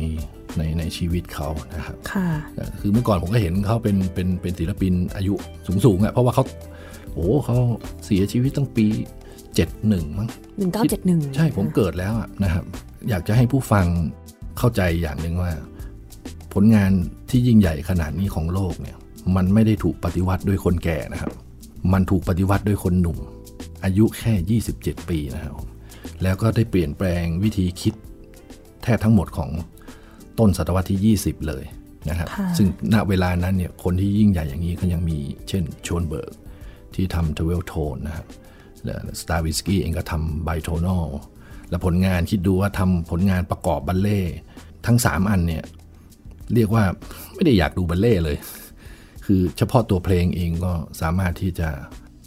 [0.58, 2.28] ในในชีวิตเขานะครับค่ะ
[2.82, 5.34] คือเมื่อก่อนผมก็เห็นเขาเป็นเป็นเป็นศิลปินอายุ
[5.67, 6.43] สูงสูงๆอะ่ะเพราะว่าเขา
[7.13, 7.58] โอ้โหเขา
[8.06, 8.88] เสียชีวิตตั้งปี
[9.58, 10.30] 71 มั้ง
[10.82, 12.65] 1971 ใช่ผมเกิดแล้วอะนะครับ
[13.10, 13.86] อยากจะให้ผู้ฟัง
[14.58, 15.52] เข้าใจอย่างหนึ่งว่า
[16.54, 16.91] ผลงาน
[17.30, 18.98] ที่ยิ่งใหญ่ขนาดนี้ของโลกเนี่ย
[19.36, 21.32] มันไม่ได้ถูกปฏิวัติด้วยคนแก่นะครับ
[21.93, 23.17] มันถูกปฏิวัติด้วยคนหนุ่ม
[23.84, 25.54] อายุแค่ 27 ปีนะครับ
[26.24, 27.93] แล้วก็ได้เปลี่ยนแปลงวิธีคิด
[28.84, 29.50] แทบทั้งหมดของ
[30.39, 31.63] ต้นศตวรรษที่ 20 เลย
[32.10, 35.17] นะครับค่ะซึ่งณเวลานั้นเนี่ยคนที่ยิ่งใหญ่อย่างนี้ก็ยังมี
[35.50, 36.32] เช่นโชนเบิร์ก
[36.96, 38.26] ที่ทำทเวลโทนนะครับ
[39.21, 41.06] สตาร์วิสกี้เองก็ทำไบโทนอล
[41.69, 44.21] และผลงานคิดดูว่าทำผลงานประกอบบัลเล่
[44.86, 45.63] ทั้ง 3 อันเนี่ย
[46.54, 46.84] เรียกว่า
[47.36, 48.38] ไม่ได้อยากดูบัลเล่เลย
[49.26, 50.71] คือเฉพาะตัวเพลงเองก็
[51.02, 51.69] สามารถที่จะ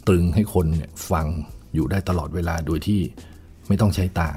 [0.07, 1.27] ตรึงให้คนเนี่ยฟัง
[1.73, 2.99] อยู่ได้ตลอดเวลาโดยที่
[3.67, 4.29] ไม่ต้องใช้ตา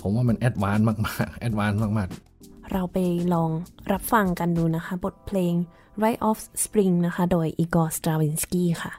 [0.00, 2.98] ผมว่ามัน advance มากๆ advance มากๆ เราไป
[3.34, 3.50] ลอง
[3.92, 5.54] รับฟังกันดูนะคะ บทเพลง
[6.02, 8.92] Rite of Spring นะคะ โดย Igor Stravinsky ค่ะ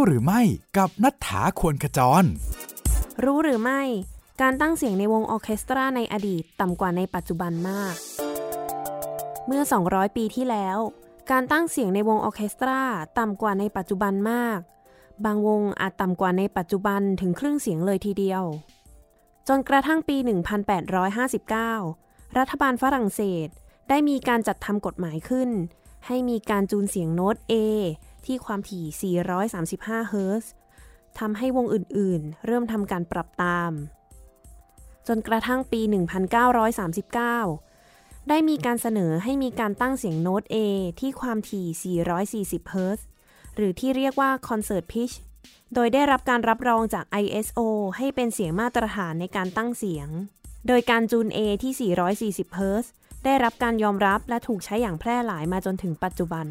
[0.00, 0.42] รู้หรือไม่
[0.78, 2.24] กับนัฐธาควรขจร
[3.24, 3.82] รู้หรือไม่
[4.40, 7.94] การตั้งเสียงในวงออเคสตราในอดีตต่ำกว่าในปัจจุบันมาก
[9.46, 10.78] เมื่อ 200 ปีที่แล้ว
[11.30, 12.80] การตั้งเสียงในวงออเคสตรา
[13.18, 14.58] ต่ำกว่าในปัจจุบันมาก
[15.24, 18.42] บางวงอาจต่ำกว่าในปัจจุบันถึงครึ่งเสียงเลยทีเดียว
[19.48, 20.16] จนกระทั่งปี
[21.82, 23.48] 1859 รัฐบาลฝรั่งเศส
[23.88, 25.50] ได้มีการจัดทำกฎหมายขึ้น
[26.06, 27.54] ให้มีการจูนเสียงโน้ต A
[28.26, 30.52] ที่ความถี่ 435 เฮิรตซ์
[31.18, 33.72] ทำให้วงอื่นๆ เริ่มทำการปรับตาม
[35.08, 35.80] จนกระทั่งปี
[37.44, 40.56] 1939 ได้มีการเสนอให้มีการตั้งเสียงโน้ต A
[41.00, 41.98] ที่ความถี่
[42.46, 43.06] 440 เฮิรตซ์
[43.56, 45.10] หรือที่เรียกว่าคอนเสิร์ตพิช
[45.74, 47.60] โดยได้รับการรับรองจาก ISO
[47.96, 50.08] ให้เป็นเสียงมาตรฐานในการตั้งเสียง
[50.66, 51.92] โดยการจูน A ที่
[52.46, 52.92] 440 เฮิรตซ์
[53.24, 56.46] ได้รับการยอมรับและถูกใช้อย่างแพร่หลายมาจนถึงปัจจุบัน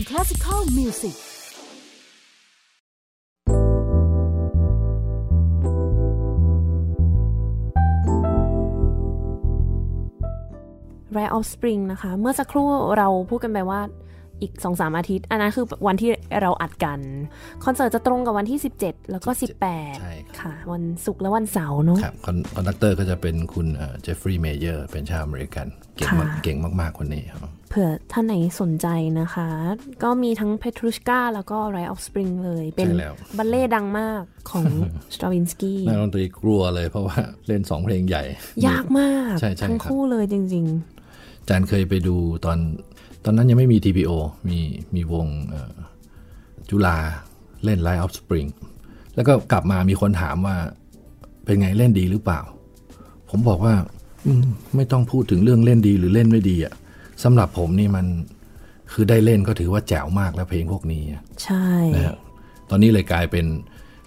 [0.00, 1.16] and Classical Music
[11.16, 13.80] Rise of Spring นะคะ เมื่อสักครู่เราพูดกันไปว่า
[14.42, 16.10] อีก 2-3 อาทิตย์ อันนั้นคือวันที่
[16.40, 17.00] เราอัดกัน
[17.64, 19.46] คอนเสิร์ตจะตรงกับวันที่ 17 แล้วก็ใช่
[19.88, 23.66] 18ค่ะ วันศุกร์และวันเสาร์เนาะครับคอน conductor ก็จะเป็นคุณ
[24.02, 28.86] เจฟฟรีย์เมเยอร์เป็นชาวอเมริกัน เก่งมากค่ะเก่งมาก ๆ คนนี้ครับ เผื่อท่านไหนสนใจ
[29.20, 29.48] นะคะ
[30.02, 34.64] ก็มีทั้ง Petrushka แล้วก็ Rite of Spring เลย เป็นใช่แล้วบัลเล่ต์ดังมากของ
[35.14, 38.22] Stravinsky นักดนตรีกลัวเลยเพราะว่าเล่นสองเพลงใหญ่
[38.66, 40.66] ยากมากใช่ใช่ทั้งครับคู่เลยจริง
[41.40, 42.58] อาจารย์เคยไปดูตอน
[43.24, 44.12] ตอนนั้นยังไม่มี TPO
[44.48, 44.58] มี
[44.94, 45.74] มีวงเอ่อ
[46.70, 46.96] จุฬา
[47.64, 48.48] เล่น Light of Spring
[49.14, 50.56] แล้วก็กลับมามีคนถามว่า
[51.44, 52.40] เป็นไงเล่นดีหรือเปล่า
[53.30, 53.74] ผมบอกว่า
[54.26, 54.44] อืม
[54.76, 56.74] ไม่ต้องพูดถึงเรื่องเล่นดีหรือเล่นไม่ดีอะ
[57.22, 58.06] สำหรับผมนี่มัน
[58.92, 62.16] คือได้เล่นก็ถือว่าแจ๋วมากแล้วเพลงพวกนี้อะๆใช่นะครับ
[62.70, 63.46] ตอนนี้เลยกลายเป็น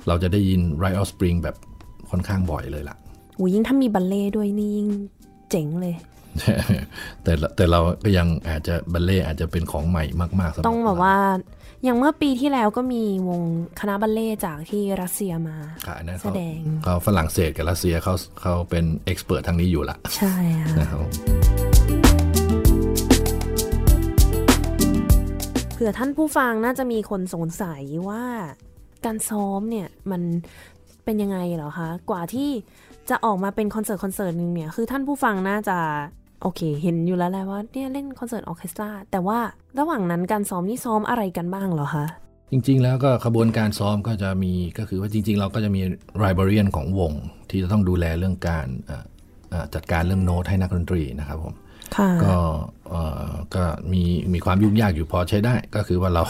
[0.08, 1.56] เราจะได้ยิน Right of Spring แบบ
[2.10, 2.96] ค่อนข้างบ่อยเลยล่ะ
[3.38, 4.88] อูยิ่งถ้ามีบัลเล่ต์ด้วยนี่ยิ่ง
[5.50, 5.96] เจ๋งเลย
[7.24, 10.04] แต่ละแต่เราก็ยังอาจจะบัลเล่ต์อาจจะเป็นของใหม่
[10.40, 11.16] มากๆสำหรับต้องแบบว่า
[11.84, 13.42] อย่างเมื่อปีที่แล้วก็มีวง
[13.80, 20.70] คณะบัลเล่ต์จากที่รัสเซียมาค่ะอันนั้นแสเขาดงเขาฝรั่งเศสกับรัสเซียเขาเขาเป็นเอ็กซ์เพรสทางนี้อยู่ละใช่ค่ะ
[25.74, 28.24] เผื่อท่านผู้ฟังน่าจะมีคนสงสัยว่า
[29.06, 30.22] การซ้อมเนี่ยมัน
[31.06, 32.50] เป็นยังไงเหรอคะ กว่าที่
[33.10, 35.78] จะออกมาเป็นคอนเสิร์ตคอนเสิร์ตหนึ่งเนี่ย คือท่านผู้ฟังน่าจะ
[36.42, 39.40] โอเค เห็นอยู่แล้วแหละว่าเนี่ยเล่นคอนเสิร์ตออร์เคสตราแต่ว่า
[39.80, 42.06] ระหว่างนั้นการซ้อมนี่ซ้อมอะไรกันบ้างเหรอคะ
[42.52, 45.82] จริง ๆ แล้วก็ขบวนการซ้อมก็จะมีก็คือว่าจริง ๆ เราก็จะมี
[46.18, 47.12] ไรบ r เรียนของวง
[47.50, 49.06] ที่จะต้องดูแลเรื่องการเอ่อ
[49.50, 51.54] เอ่อจัดการเรื่องโน้ตให้นักดนตรีนะครับผม
[51.98, 52.36] ค่ะก็
[52.83, 52.83] เอ่อ
[53.56, 54.04] ก็มี
[54.34, 56.24] มีความยุ่งยากอยู่พอใช้ได้ ก็คือว่าเรา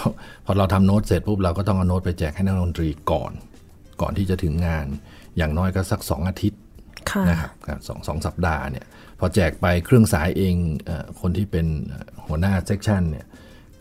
[0.45, 3.32] พอเราทำโน้ตเสร็จปุ๊บเราก็ต้องเอาโน้ตไปแจกให้นักดนตรีก่อน
[4.02, 4.86] ก่อนที่จะถึงงาน
[5.38, 6.60] อย่างน้อยก็สัก 2 อาทิตย์
[7.12, 8.86] ค่ะนะครับสองสองสัปดาห์เนี่ย
[9.19, 13.26] พอแจกไปเครื่องสายเองเออคนที่เป็นเอ่อหัวหน้า section เนี่ย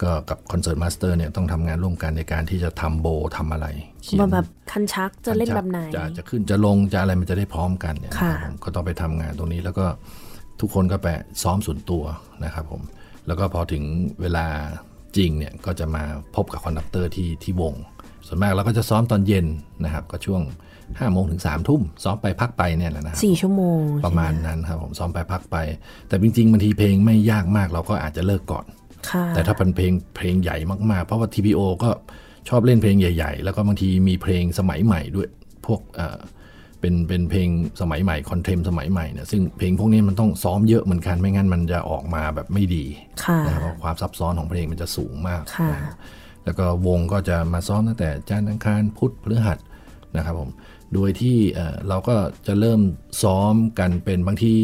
[0.03, 3.67] ก็กับ concertmaster เนี่ยต้องทำงานร่วมกันในการที่จะทำโบทำอะไร
[4.03, 9.87] เขียนว่าแบบคันชักจะเล่นแบบไหนจะจะขึ้นจะลงจะอะไรมันจะได้พร้อมกันเนี่ยค่ะนะครับผมก็ต้องไปทำงานตรงนี้แล้วก็
[10.63, 11.09] ทุกคนก็ไป
[11.43, 12.05] ซ้อมส่วนตัว
[12.45, 12.83] นะครับผม
[13.27, 13.83] แล้วก็พอถึง
[14.21, 14.47] เวลา
[15.17, 16.05] จริงเนี่ยก็จะมา
[16.37, 17.75] พบกับ conductor ที่ที่วง
[18.27, 19.47] ส่วนมากเราก็จะซ้อมตอนเย็น
[19.85, 20.43] นะครับก็ช่วง
[20.99, 25.57] 5้าโมงถึง3ามทุ่มซ้อมไปพักไปเนี่ยแหละนะครับสี่ชั่วโมงประมาณนั้นครับผมซ้อมไปพักไป
[26.09, 28.67] แต่จริงๆบางทีเพลงไม่ยากมากเราก็อาจจะเลิกก่อน
[29.11, 30.57] ค่ะแต่ถ้าเป็นเพลงเพลงใหญ่
[30.91, 31.91] มากๆ เพราะว่า TPO ก็
[32.49, 35.29] ชอบเล่นเพลงใหญ่ ๆ แล้วก็บางทีมีเพลงสมัยใหม่ด้วย
[35.67, 35.81] พวก
[36.83, 37.49] เอ่อเป็นเป็นเพลง
[37.81, 42.85] สมัยใหม่คอนเทมสมัยใหม่เนี่ยซึ่งเพลงพวกนี้มันต้องซ้อมเยอะเหมือนกันไม่งั้นมันจะออกมาแบบไม่ดี
[43.25, 45.95] ค่ะนะครับเพราะความซับซ้อนของเพลงมันจะสูงมากค่ะนะครับ
[46.45, 49.59] แล้วก็วงก็จะมาซ้อมตั้งแต่จันทร์อังคารพุธพฤหัส
[50.17, 50.51] นะครับผม
[50.95, 52.17] โดยที่เอ่อเราก็
[52.47, 52.81] จะเริ่ม
[53.23, 54.55] ซ้อมกันเป็นบางที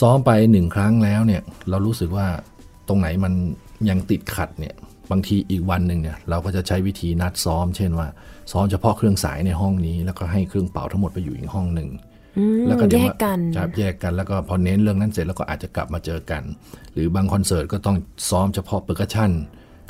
[0.00, 2.26] ซ้อมไปหนึ่งครั้งแล้วเนี่ยเรารู้สึกว่า
[2.88, 3.32] ตรงไหนมัน
[3.88, 4.74] ยังติดขัดเนี่ย
[5.10, 8.08] บางทีอีกวันหนึ่งเนี่ยเราก็จะใช้วิธีนัดซ้อม เช่นว่า
[8.52, 11.88] ซ้อมเฉพาะเครื่องสายในห้องนี้ แล้วก็ให้เครื่องเป่าทั้งหมดไปอยู่อีกห้องหนึ่ง
[12.38, 16.42] อืมแล้วก็แยกกันเดี๋ยวมาจะแยกกันแล้วก็พอเน้นเรื่องนั้นเสร็จแล้วก็อาจจะกลับมาเจอกัน
[16.92, 17.96] หรือบางคอนเสิร์ตก็ต้อง
[18.30, 19.30] ซ้อมเฉพาะ percussion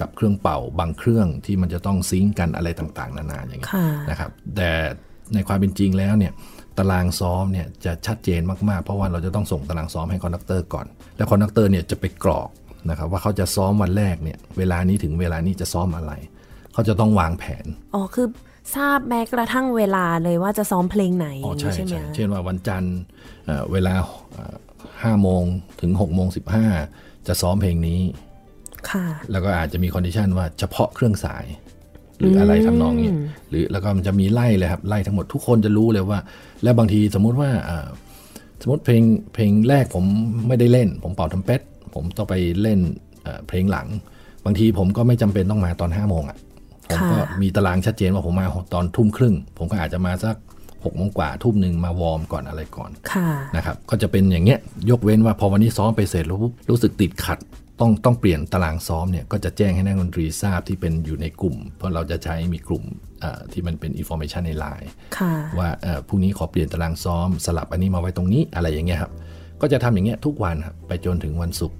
[0.00, 4.70] กับเครื่องเป่าบางเครื่องที่มันจะต้อง sync กันอะไรต่างๆ นานาอย่างเงี้ยค่ะนะครับ แต่
[5.34, 6.32] ในความเป็นจริงแล้วเนี่ย
[6.78, 12.48] ตารางซ้อมเนี่ยจะชัดเจนมากๆ เพราะว่าเราจะต้องส่งตารางซ้อมให้ conductor ก่อน แล้ว conductor เนี่ยจะไปกรอก
[12.90, 16.12] นะครับว่าเขาจะซ้อมวันแรกเนี่ยเวลานี้ถึงเวลานี้จะซ้อมอะไร
[16.72, 18.26] เขาจะต้องวางแผน อ๋อคือ
[18.76, 22.96] ทราบแม้กระทั่งเวลาเลยว่าจะซ้อมเพลงไหนอ๋อใช่ใช่ไหมใช่คะเช่นว่าวันจันทร์
[23.46, 23.94] เอ่อเวลา
[24.58, 25.42] 5โมง
[25.80, 26.28] ถึง6โมง
[26.76, 28.00] 15จะซ้อมเพลงนี้
[28.90, 31.44] ค่ะแล้วก็อาจจะมี condition ว่าเฉพาะเครื่องสาย
[32.18, 33.10] หรืออะไรทำนองนี้
[33.48, 36.18] หรือแล้วก็มันจะมีไล่เลยครับไล่ทั้งหมดทุกคนจะรู้เลยว่า
[36.62, 37.86] แล้วบางทีสมมุติว่าอ่า
[38.62, 39.02] สมมติเพลง
[39.34, 40.04] เพลงแรกผม
[40.48, 41.60] ไม่ได้เล่น ผมเป่าทำเป็ด
[41.94, 42.80] ผมต้องไปเล่น
[43.22, 43.86] เอ่อเพลงหลัง
[44.44, 46.38] บางทีผมก็ไม่จำเป็นต้องมาตอน5้าโมงอะ
[46.92, 50.36] ผมก็ค่ะมีตารางชัดเจนว่าผมมาตอนทุ่มครึ่ง ผมก็อาจจะมาสัก
[50.84, 54.58] หกโมงกว่าทุ่มหนึ่งมาวอร์มก่อนอะไรก่อนค่ะนะครับก็จะเป็นอย่างเงี้ย
[54.90, 57.38] ยกเว้นว่าพอวันนี้ซ้อมไปเสร็จแล้วปุ๊บรู้สึกติดขัด
[57.80, 62.84] ต้องต้องเปลี่ยนตารางซ้อมเนี่ยก็จะแจ้งให้นักดนตรีทราบที่เป็นอยู่ในกลุ่ม เพราะเราจะใช้มีกลุ่ม
[63.20, 69.12] เอ่อที่มันเป็น information ในไลน์ค่ะว่าเอ่อพรุ่งนี้ขอเปลี่ยนตารางซ้อมสลับอันนี้มาไว้ตรงนี้อะไรอย่างเงี้ยครับ
[69.60, 71.78] ก็จะทำอย่างเงี้ยทุกวันครับไปจนถึงวันศุกร์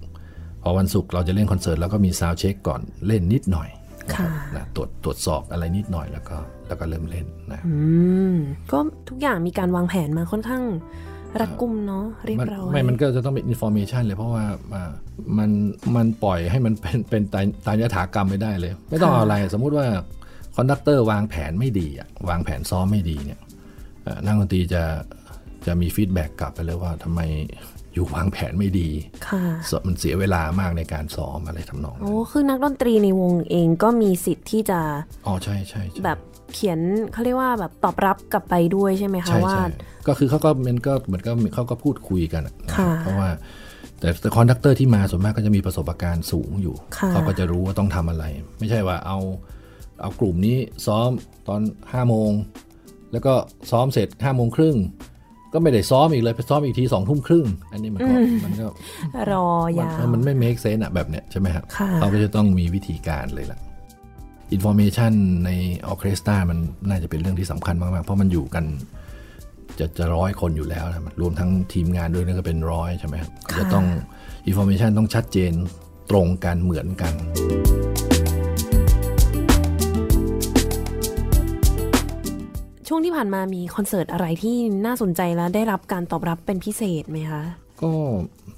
[0.63, 3.69] พอวันศุกร์เราจะเล่นคอนเสิร์ตแล้วก็มี sound check ก่อนเล่นนิดหน่อย
[4.11, 6.37] นะครับค่ะนะตรวจตรวจสอบอะไรนิดหน่อยแล้วก็
[6.69, 7.77] แล้วก็เริ่มเล่นนะอื
[8.33, 8.35] ม
[8.71, 10.63] ก็ทุกอย่างมีการวางแผนมาค่อนข้าง
[11.41, 14.93] รัดกุมเนาะเรียบร้อยมันไม่มันก็จะต้องเป็น information เลยเพราะว่าอ่า
[15.39, 15.51] มัน
[15.97, 19.87] มันปล่อยให้มันเป็นเป็นตามตามยถากรรมไม่ได้เลย ไม่ต้องเอาอะไรสมมุติว่า
[20.57, 23.41] conductor วางแผนไม่ดีอะวางแผนซ้อมไม่ดีเนี่ย
[24.03, 24.83] เอ่อนักดนตรีจะ
[25.67, 27.21] จะมี feedback กลับไปเลยว่าทำไม
[27.95, 28.89] อยู่วางแผนไม่ดี
[29.29, 29.43] ค่ะ
[29.87, 34.81] มันเสียเวลามากในการซ้อมอะไรทำนองนั้นโอ้คือนักดนตรีในวงเองก็มีสิทธิ์ที่จะ
[35.27, 36.19] อ๋อใช่ใช่ใช่แบบ
[36.55, 36.81] เขียน
[37.13, 39.65] เขาเรียกว่าแบบตอบรับกลับไปด้วยใช่ไหมคะใช่ว่าใช่
[40.09, 43.31] ก็คือเขาก็มันก็เหมือนก็เขาก็พูดคุยกันอะนะค่ะเพราะว่า
[44.01, 48.25] แต่แต่ conductor ที่มาส่วนมากก็จะมีประสบการณ์สูงอยู่ค่ะเขาก็จะรู้ว่าต้องทำอะไร
[48.59, 49.19] ไม่ใช่ว่าเอา
[50.01, 50.57] เอากลุ่มนี้
[50.87, 51.09] ซ้อม
[51.49, 52.31] ตอน5้าโมง
[53.13, 53.35] แล้วก็
[53.71, 54.77] ซ้อมเสร็จ5้าโมงครึ่ง
[55.53, 58.67] ก็ไม่ได้ซ้อมอีกเลย ไปซ้อมอีกทีสองทุ่มครึ่ง อันนี้มันก็มันก็
[59.33, 59.49] รอ
[59.81, 63.59] ยามันวมันไม่ make sense อะแบบเนี้ยใช่ไหมครับค่ะเขาก็จะต้องมีวิธีการเลยล่ะ
[64.57, 65.13] information
[65.45, 65.51] ใน
[65.87, 68.65] ออเคสตรามันน่าจะเป็นเรื่องที่สำคัญมากๆ เพราะมันอยู่กัน
[69.79, 73.87] จะจะร้อยคนอยู่แล้วนะรวมทั้งทีมงานด้วยนั่นก็เป็นร้อยใช่ไหมครับจะต้อง
[74.49, 75.53] information ต้องชัดเจน
[76.11, 77.15] ตรงกันเหมือนกัน
[82.95, 87.43] ช่วงที่ผ่านมามีคอนเสิร์ตอะไรที่น่าสนใจและได้รับการตอบรับเป็นพิเศษไหมคะ
[87.83, 87.93] ก็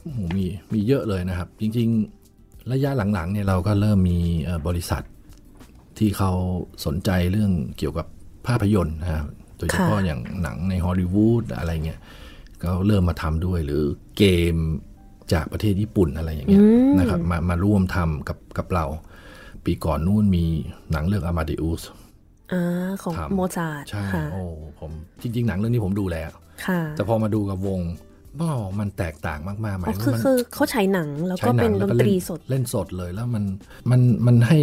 [0.02, 1.88] โอ้โหมีมีเยอะเลยนะครับ จริง
[2.30, 5.02] ๆ ระยะหลังๆเนี่ยเราก็เริ่มมีเอ่อบริษัท
[5.98, 6.32] ที่เขา
[6.86, 8.06] สนใจเรื่องเกี่ยวกับ
[8.46, 9.26] ภาพยนตร์นะครับ
[9.58, 12.00] โดยเฉพาะค่ะอย่างหนังในฮอลลีวูดอะไรเงี้ย
[12.62, 13.82] ก็เริ่มมาทำด้วยหรือ
[14.18, 14.56] เกม
[15.32, 16.62] จากประเทศญี่ปุ่นอะไรอย่างเงี้ย
[16.98, 18.86] นะครับมามาร่วมทำกับกับเรา
[19.64, 20.44] ปีก่อนนู่นมี
[20.92, 21.84] หนังเรื่องอามาเดอุส
[22.52, 24.42] อ่าของครับโมซาร์ทใช่ค่ะโอ้
[24.80, 24.90] ผม
[25.22, 26.30] จริง ๆ หนังเรื่องนี้ผมดูแล้ว
[26.66, 27.80] ค่ะ แต่พอมาดูกับวง
[28.40, 33.44] ว้าวมันแตกต่างมากๆหมาอ๋ยอถึงคือว่ามันคือเขาฉายหนังแล้วก็ใช้หเป็นงดแล้วนก็ตเล่รีสดเล่นสดเลยแล้วมัน
[33.90, 34.58] มันมันให้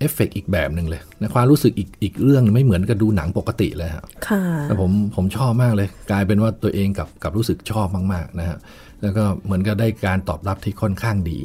[0.00, 8.58] เอฟเฟกต์อีกแบบหนึ่งเลยในความรู้สึกอีกอีกเรื่องไม่เหมือนกับดูหนังปกติเลยครับค่ะแล้วผมผมชอบมากเลย กลายเป็นว่าตัวเองกับกับรู้สึกชอบมากๆนะฮะ
[9.02, 11.40] แล้วก็เหมือนกับได้การตอบรับที่ค่อนข้างดี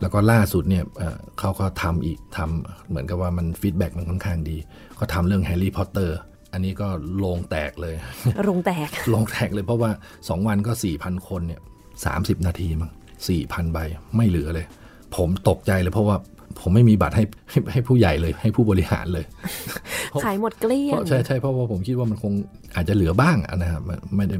[0.00, 4.56] แล้วก็ล่าสุดเนี่ยเอ่อเขาก็ทำอีกทำเหมือนกับว่ามัน feedback มันค่อนข้างดี
[5.02, 6.18] เขาทำเรื่องแฮร์รี่พอตเตอร์
[6.52, 6.88] อันนี้ก็
[7.18, 7.94] โรงแตกเลย
[8.44, 11.60] โรงแตกโรงแตกเลยเพราะว่า 2 วันก็ 4,000 คนเนี่ย
[12.04, 12.14] สาม
[12.46, 12.90] นาทีมั้ง
[13.32, 13.78] 4,000 ใบ
[14.16, 14.66] ไม่เหลือเลย
[15.16, 16.16] ผมตกใจเลยเพราะว่า
[16.60, 19.24] ผมไม่มีบัตรให้ให้ให้ผู้ใหญ่เลย ให้ผู้บริหารเลย
[20.24, 22.32] ขายหมดเกลี้ยงเพราะใช่ใช่เพราะว่าผมคิดว่ามันคง
[22.74, 24.36] อาจจะเหลือบ้างอะนะครับมันไม่ได้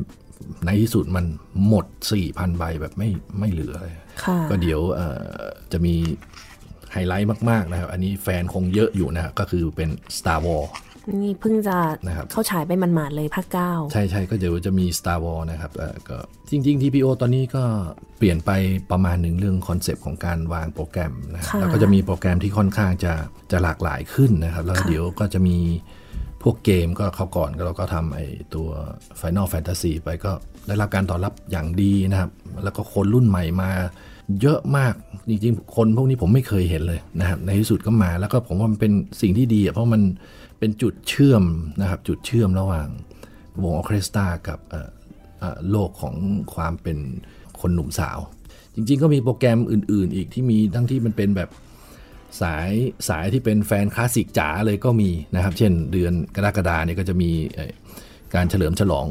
[0.64, 1.24] ในที่สุดมัน
[1.66, 1.86] หมด
[2.22, 3.08] 4,000 ใบแบบไม่
[3.38, 3.94] ไม่เหลือเลย
[4.24, 5.20] ค่ะก็เดี๋ยวเอ่อ
[5.72, 5.94] จะมี
[6.92, 10.68] ไฮไลท์มากๆนะครับ อันนี้แฟนคงเยอะอยู่นะก็คือเป็น Star Wars
[11.22, 16.18] นี่เพิ่งจะนะครับเข้าฉายไปมันหมาดๆเลยภาคเก้าใช่ใช่ก็เดี๋ยวจะมี Star Wars นะครับเอ่อก็
[16.50, 17.64] จริงๆ TPO ตอนนี้ก็
[18.18, 18.50] เปลี่ยนไป
[18.90, 23.12] ประมาณหนึ่งเรื่อง concept ของการวางโปรแกรมนะครับค่ะแล้วก็จะมีโปรแกรมที่ค่อนข้างจะ
[23.52, 25.58] จะหลากหลายขึ้นนะครับ แล้วเดี๋ยวก็จะมี
[26.42, 28.68] พวกเกมก็เข้าก่อนก็เราก็ทำไอ้ตัว
[29.20, 30.32] Final Fantasy ไปก็
[30.66, 32.30] ได้รับการตอบรับอย่างดีนะครับ
[32.64, 33.70] แล้วก็คนรุ่นใหม่มา
[34.40, 34.94] เยอะมาก
[35.28, 40.02] จริงๆคนพวกนี้ผมไม่เคยเห็นเลยนะครับในที่สุดก็มาแล้วก็ผมว่ามันเป็นสิ่งที่ดีอะเพราะมัน
[40.58, 41.44] เป็นจุดเชื่อม
[41.80, 42.88] นะครับจุดเชื่อมระหว่าง
[43.62, 44.58] วงออเคสตรากับ
[45.70, 46.14] โลกของ
[46.54, 46.98] ความเป็น
[47.60, 48.18] คนหนุ่มสาว
[48.74, 51.50] จริงๆ ก็มีโปรแกรมอื่น ๆ อีกที่มีทั้งที่มันเป็นแบบ
[52.42, 52.70] สาย
[53.08, 57.30] สายที่เป็นแฟนคลาสสิกจ๋าเลยก็มีนะครับ เช่นเดือนกรกฎาเนี่ยก็จะมี
[58.34, 59.06] การเฉลิมฉลอง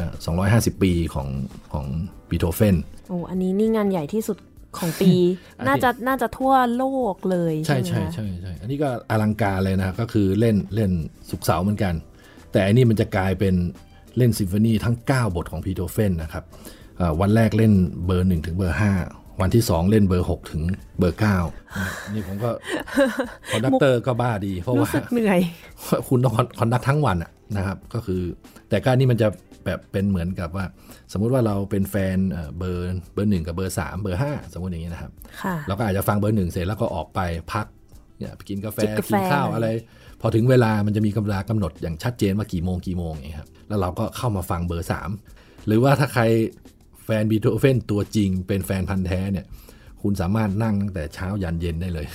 [0.00, 1.28] 250 ปีของ
[1.72, 1.86] ของ
[2.30, 2.76] บีโธเฟน
[3.08, 4.38] โอ้อันนี้นี่งานใหญ่ที่สุด
[4.78, 5.12] ของปี
[5.58, 6.84] อันนี้น่าจะน่าจะทั่วโล
[7.14, 10.90] กเลยใช่ใช่ไหมใช่คะใช่ใช่อันนี้ก็อลังการเลยนะครับก็คือเล่นเล่น
[11.30, 11.94] สุกร์เสาร์เหมือนกัน
[12.52, 13.54] แต่อันนี้มันจะกลายเป็น
[14.16, 16.44] เล่นซิมโฟนีทั้ง 9 บทของบีโธเฟนนะครับ
[16.98, 17.72] เอ่อวันแรกเล่น
[18.06, 20.62] เบอร์ 1 ถึงเบอร์ 5 วันที่ 2 เล่นเบอร์ 6 ถึง
[20.98, 21.22] เบอร์ 9
[21.78, 22.50] นะนี่ผมก็
[23.52, 25.40] conductor ก็บ้าดี เพราะรู้ว่าเหนื่อย
[26.08, 28.20] คุณต้อง conduct ทั้งวันอะนะครับก็คือ
[28.68, 29.28] แต่การนี้มันจะ
[29.66, 30.64] แบบเป็นเหมือนกับว่า
[31.12, 37.20] สมมุติว่าเราเป็นแฟนเอ่อเบอร์เบอร์หนึ่งกับเบอร์สามเบอร์ห้าสมมติอย่างนี้นะครับค่ะเราก็อาจจะฟังเบอร์หนึ่งเสร็จแล้วก็ออกไป
[37.52, 37.66] พัก
[38.18, 39.68] เนี่ยไปกินกาแฟจิบกาแฟกินข้าวอะไร
[40.20, 45.10] พอถึงเวลามันจะมีกำหนดกำหนดอย่างชัดเจนว่ากี่โมงกี่โมงอย่างนี้ครับแล้วเราก็เข้ามาฟังเบอร์สาม
[45.66, 46.22] หรือว่าถ้าใคร
[47.04, 49.46] แฟนบีโธเฟนตัวจริงเป็นแฟนพันธุ์แท้เนี่ย
[50.02, 52.06] คุณสามารถนั่งตั้งแต่เช้ายันเย็นได้เลย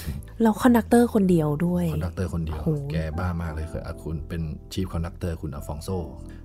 [0.43, 4.41] เราคอนดักเตอร์คนเดียวด้วย คอนดักเตอร์คนเดียวโอ้โหแกบ้ามากเลยคืออะคุณเป็น
[4.73, 5.89] chief conductor คุณอัลฟองโซ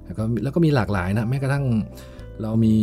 [0.06, 1.64] แล้วก็แล้วก็มีหลากหลายนะแม้กระทั่ง
[2.42, 2.74] เรามี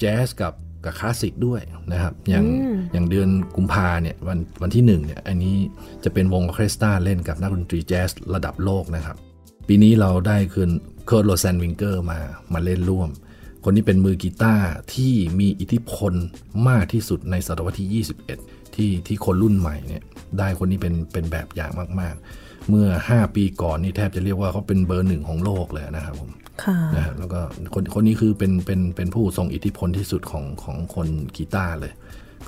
[0.00, 0.54] แจ๊สกับ
[0.84, 1.60] กับคลาสสิกด้วย
[1.92, 2.44] นะครับ อย่าง
[2.92, 5.56] อย่างเดือนกุมภาเนี่ยวันวันที่หนึ่งเนี่ยอันนี้
[6.04, 9.16] จะเป็นวงออเคสตราเล่นกับนักดนตรีแจ๊สระดับโลกนะครับ
[9.68, 10.70] ปีนี้เราได้คุณ
[11.06, 12.18] Kurt Rosenwinkel มา
[12.52, 13.08] มาเล่นร่วม
[13.64, 16.12] คนนี้เป็นมือกีตาร์ที่มีอิทธิพล
[16.68, 18.04] มากที่สุดในศตวรรษที่
[18.38, 20.02] 21 ที่ที่คนรุ่นใหม่เนี่ย
[20.38, 26.47] ได้คนนี้เป็นเป็นแบบอย่างมาก ๆ เมื่อ 5 ปีก่อนนี่แทบจะเรียกว่าเขาเป็นเบอร์หนึ่งของโลกเลยนะครับผมค่ะ
[26.96, 27.40] นะฮะแล้วก็
[27.74, 31.92] คนคนนี้คือเป็นเป็นเป็นผู้ทรงอิทธิพลที่สุดของของคนกีตาร์เลย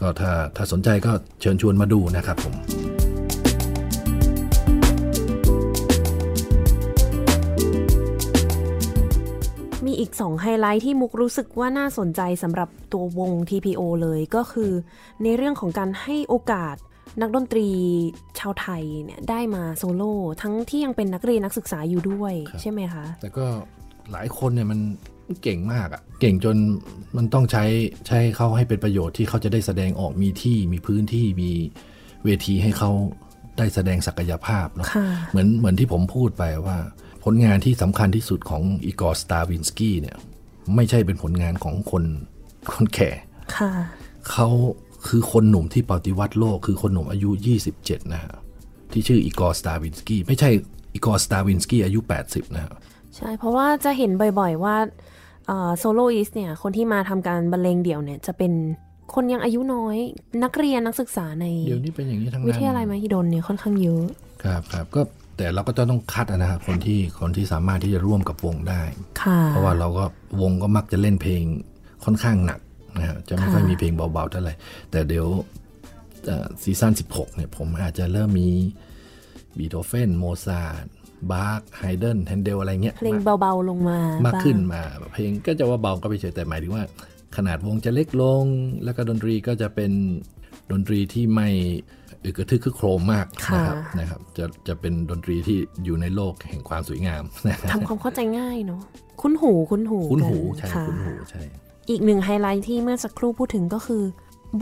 [0.00, 2.54] ก็ถ้าถ้าสนใจก็เชิญชวนมาดูนะครับผม
[9.86, 14.72] มีอีกสองไฮไลท์ที่มุกรู้สึกว่าน่าสนใจสำหรับตัววง TPO เลยก็คือ
[15.22, 16.76] ในเรื่องของการให้โอกาส
[17.20, 17.68] นักดนตรี
[18.38, 23.46] ชาวไทยเนี่ยได้มาโซโล่ทั้งที่ยังเป็นนักเรียนนักศึกษาอยู่ด้วยครับใช่ไหมคะ แต่ก็
[24.12, 24.80] หลายคนเนี่ยมัน
[25.42, 26.56] เก่งมากอะเก่งจน
[27.16, 27.64] มันต้องใช้
[28.06, 31.50] ใช้เขาให้เป็นประโยชน์ที่เขาจะได้แสดงออกมีที่มีพื้นที่มี
[32.24, 32.90] เวทีให้เขา
[33.58, 36.78] ได้แสดงศักยภาพเนาะค่ะเหมือนเหมือนที่ผมพูดไปว่า
[37.24, 40.16] ผลงานที่สำคัญที่สุดของอีกอร์สตราวินสกี้เนี่ย
[40.76, 42.04] ไม่ใช่เป็นผลงานของคน
[42.74, 43.10] คนแก่
[43.56, 43.70] ค่ะ
[44.30, 44.48] เขา
[45.06, 47.30] คือคนหนุ่มที่ปฏิวัติโลก คือคนหนุ่มอายุ
[47.70, 48.34] 27 นะฮะ
[48.92, 50.50] ที่ชื่ออีกอร์สตราวินสกี้ไม่ใช่
[50.94, 52.74] อีกอร์สตราวินสกี้อายุ 80 นะฮะ
[53.16, 54.76] ใช่ เพราะว่าจะเห็นบ่อยๆว่า
[55.78, 58.52] soloist เนี่ย คนที่มาทำการบรรเลงเดี่ยวเนี่ย จะเป็น
[59.14, 59.96] คนยังอายุน้อย
[60.44, 64.04] นักเรียนนักศึกษาในเดี๋ยวนี้เป็นอย่างนี้ทั้งนั้นวิทยาลัยมหิดลเนี่ยค่อนข้างเยอะ
[64.44, 65.00] ครับครับก็
[65.36, 68.82] แต่เราก็จะต้องคัดอะนะครับคนที่คนที่สามารถที่จะร่วมกับวงได้
[69.22, 70.04] ค่ะเพราะว่าเราก็
[70.40, 71.42] วงก็มักจะเล่นเพลง
[72.04, 72.60] ค่อนข้างหนัก
[72.98, 74.54] นะฮะจะไม่ค่อยค่ะมีเพลงเบาๆเท่าไหร่
[74.90, 75.26] แต่เดี๋ยว
[76.62, 78.50] ซีซั่น16เนี่ยผมอาจจะเริ่มมี
[79.58, 80.84] บีโธเฟนโมสาร์ท
[81.32, 86.84] บาค ไฮเดินแฮนเดลอะไรเงี้ยเพลงเบาๆลงมามากขึ้นบ้งมาเพลงก็จะว่าเบาก็ไม่เชิงแต่หมายถึงว่า
[87.36, 88.44] ขนาดวงจะเล็กลง
[88.84, 89.92] แล้วก็ดนตรีก็จะเป็น
[90.72, 91.48] ดนตรีที่ไม่
[92.24, 98.80] อึกกระทึกคึกโครมมากนะครับนะครับจะจะเป็นดนตรีที่อยู่ในโลกแห่งความสวยงามนะครับทำความเข้าใจง่ายเนาะ
[99.20, 101.42] คุ้นหูคุ้นหูคุ้นหูกันใช่ค่ะคุ้นหูใช่
[101.90, 104.02] อีกหนึ่งไฮไลท์ที่เมื่อสักครู่พูดถึงก็คือ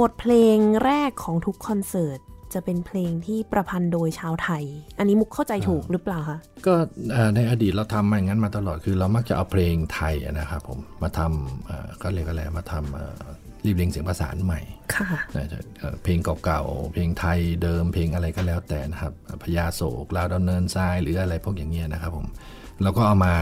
[0.00, 2.18] บทเพลงแรกของทุกคอนเสิร์ต
[2.54, 4.64] จะเป็นเพลงที่ประพันธ์โดยชาวไทย
[4.98, 6.74] อันนี้มุกเข้าใจถูกหรือเปล่าคะ ก็
[7.12, 13.18] เอ่อในอดีตเราทำมาอย่างนั้นมาตลอด คือเรามักจะเอาเพลงไทยอะนะครับผม มาทำเอ่อก็เรียกอะไรมาทำเอ่อ
[13.64, 14.60] รีบเรียงเสียงประสานใหม่
[14.94, 22.26] ค่ะนะจะเอ่อเพลงเก่าๆ เพลงไทยเดิม เพลงอะไรก็แล้วแต่นะครับ พญาโศกลาวดำเนินทรายหรืออะไรพวกอย่างเงี้ยนะครับผม
[22.82, 23.34] เราก็เอามา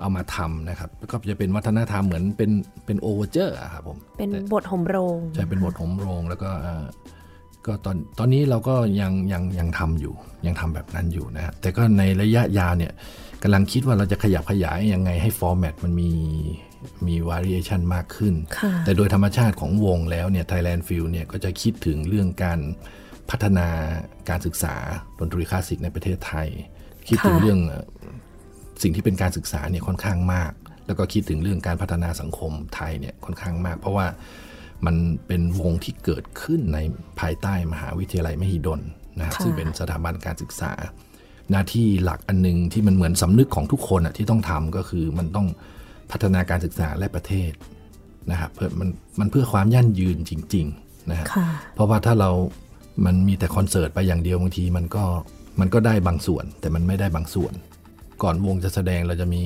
[0.00, 2.50] เอามาทำนะครับก็จะเป็นวัฒนธรรมเหมือนเป็น
[2.86, 6.84] เป็นโอเวอร์เจอร์ครับผม เป็นบทโหมโรง ใช่ เป็นบทโหมโรงแล้วก็เอ่อ
[7.66, 10.14] ก็ตอนตอนนี้เราก็ยังยังยังทำอยู่
[10.46, 12.92] ยังทำแบบนั้นอยู่นะฮะแต่ก็ในระยะยาวเนี่ย
[13.42, 16.10] กำลังคิดว่าเราจะขยับขยายยังไงให้ format มันมี
[17.06, 22.60] มี variation มากขึ้นค่ะแต่โดยธรรมชาติของวงแล้วเนี่ย Thailand f i e l เนี่ยก็จะคิดถึงเรื่องการ
[23.30, 23.68] พัฒนา
[24.28, 24.74] การศึกษา
[25.18, 26.48] ดนตรีคลาสสิกในประเทศไทย
[27.08, 27.84] คิดถึงค่ะเรื่องเอ่อ
[28.82, 30.52] สิ่งที่เป็นการศึกษาเนี่ยค่อนข้างมาก
[30.86, 34.06] แล้วก็คิดถึงเรื่องการพัฒนาสังคมไทยเนี่ยค่อนข้างมาก เพราะว่า
[34.86, 36.78] มันเป็นวงที่เกิดขึ้นใน
[37.20, 38.80] ภายใต้มหาวิทยาลัยมหิดล
[39.18, 40.72] นะครับค่ะซึ่งเป็นสถาบันการศึกษา
[41.50, 45.46] หน้าที่หลักอันหนึงที่มันเหมือนสำนึกของทุกคนอะที่ต้องทำก็คือมันต้อง
[46.10, 47.52] พัฒนาการศึกษาและประเทศ
[48.30, 48.88] นะครับเพื่อมัน
[49.20, 52.30] มันเพื่อความยั่งยืนจริงๆนะฮะค่ะเพราะว่าถ้าเรา
[53.04, 55.04] มันมีแต่คอนเสิร์ตไปอย่างเดียวบางทีมันก็
[55.60, 57.52] มันก็ได้บางส่วนแต่มันไม่ได้บางส่วน
[58.22, 59.42] ก่อนวงจะแสดงเราจะมี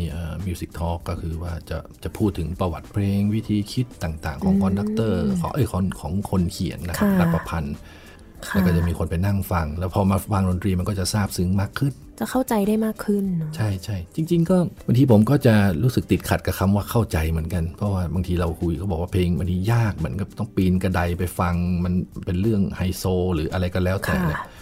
[0.47, 7.77] music talk ก็คือว่าจะจะพูดถึงประวัติเพลงวิธีคิดต่างๆ ของ conductor ของเอ้ยของของคนเขียนนะครับค่ะนักประพันธ์
[8.47, 14.57] ค่ะแล้วก็จะมีคนไปนั่งฟัง แล้วพอมาฟังดนตรีมันก็จะซาบซึ้งมากขึ้น จะเข้าใจได้มากขึ้นเนอะใช่ใช่จริง ๆ ก็
[14.87, 21.55] บางทีผมก็จะรู้สึกติดขัดกับคำว่าเข้าใจเหมือนกัน เพราะว่าบางทีเราคุยเขาบอกว่าเพลงบางทียากเหมือนกับต้องปีนกระไดไปฟัง
[21.85, 21.93] มัน
[22.25, 23.05] เป็นเรื่องไฮโซ
[23.35, 24.62] หรืออะไรก็แล้วแต่ค่ะเนี่ยอืม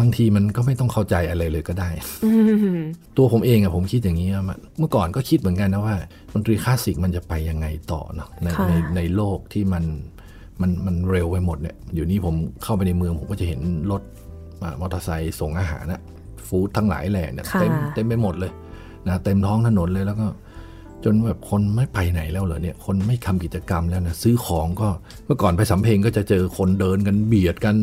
[0.00, 1.90] บางทีมันก็ไม่ต้องเข้าใจอะไรเลยก็ได้
[2.24, 2.30] อื
[2.78, 2.80] ม
[3.16, 5.96] ตัวผมเองอะผมคิดอย่างนี้อะมันเมื่อก่อนก็คิดเหมือนกันนะว่า
[6.32, 9.84] ดนตรีคลาสสิกมันจะไปยังไงต่อเนาะในค่ะในในโลกที่มัน
[10.60, 13.60] มันมันเร็วไปหมดเนี่ยอยู่นี้ผมเข้าไปในเมืองผมก็จะเห็น
[13.90, 14.02] รถ
[14.62, 16.00] อ่ามอเตอร์ไซค์ส่งอาหารนะ
[16.48, 18.52] ฟู้ดทั้งหลายแหล่เนี่ยค่ะเต็มเต็มไปหมดเลย
[19.06, 20.26] นะเต็มท้องถนนเลยแล้วก็
[21.04, 24.88] จนแบบคนไม่ไปไหนแล้วเหรอเนี่ย คนไม่ทำกิจกรรมแล้วนะซื้อของก็
[25.26, 27.76] เมื่อก่อนไปสำเพ็งก็จะเจอคนเดินกันเบียดกัน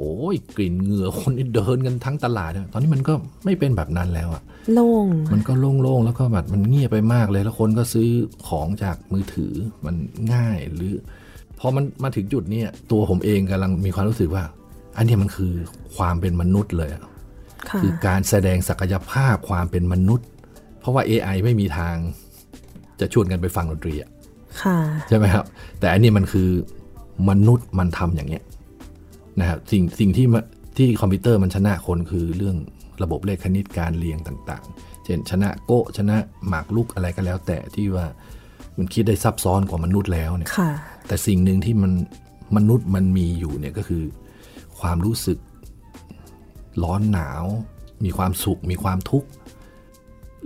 [0.00, 3.12] โอ้ยกลิ่นเหงื่อคนนี่เดินกันทั้งตลาดเนี่ยตอนนี้มันก็
[3.44, 4.42] ไม่เป็นแบบนั้นแล้วอะ
[4.74, 8.08] โล่งมันก็โล่งๆแล้วก็แบบมันเงียบไปมากเลยแล้วคนก็ซื้อ
[8.48, 9.52] ของจากมือถือ
[9.84, 9.94] มัน
[10.32, 10.92] ง่ายหรือ
[11.58, 14.44] พอมันมาถึงจุดเนี้ตัวผมเองกำลังมีความรู้สึกว่า
[14.96, 15.52] อันเนี้ยมันคือ
[15.96, 20.26] ความเป็นมนุษย์เลยอะค่ะคือการแสดงศักยภาพความเป็นมนุษย์
[20.80, 21.96] เพราะว่า AI ไม่มีทาง
[23.00, 24.10] จะชวนกันไปฟังดนตรีอะ
[24.62, 24.76] ค่ะ
[25.08, 25.44] ใช่ไหมครับ
[25.80, 26.48] แต่อันนี้มันคือ
[27.28, 28.44] มนุษย์มันทำอย่างเงี้ย
[29.40, 30.40] นะครับสิ่งสิ่งที่มา
[30.76, 32.56] ที่คอมพิวเตอร์มันชนะคนคือเรื่อง
[33.02, 36.16] ระบบเลขคณิตการเรียงต่างๆ เช่นชนะโกะชนะ
[36.48, 38.06] หมากลุกอะไรก็แล้ว แต่ที่ว่า
[38.78, 40.70] มันคิดได้ซับซ้อนกว่ามนุษย์แล้วเนี่ยค่ะ
[41.06, 41.92] แต่สิ่งหนึ่งที่มัน
[42.56, 44.02] มนุษย์มันมีอยู่เนี่ยก็คือ
[44.80, 45.38] ความรู้สึก
[46.84, 47.44] ร้อนหนาว
[48.04, 49.28] มีความสุข มีความทุกข์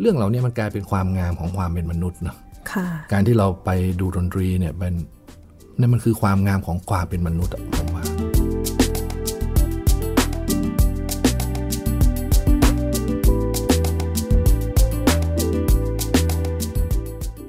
[0.01, 2.37] เรื่องเหล่านี้มันกลายเป็นความงามของความเป็นมนุษย์เนาะ
[2.73, 3.71] ค่ะการที่เราไป
[4.01, 4.95] ดูดนตรีเนี่ยเป็น
[5.79, 8.34] นั่นมันคือความงามของความเป็นมนุษย์อะผมว่า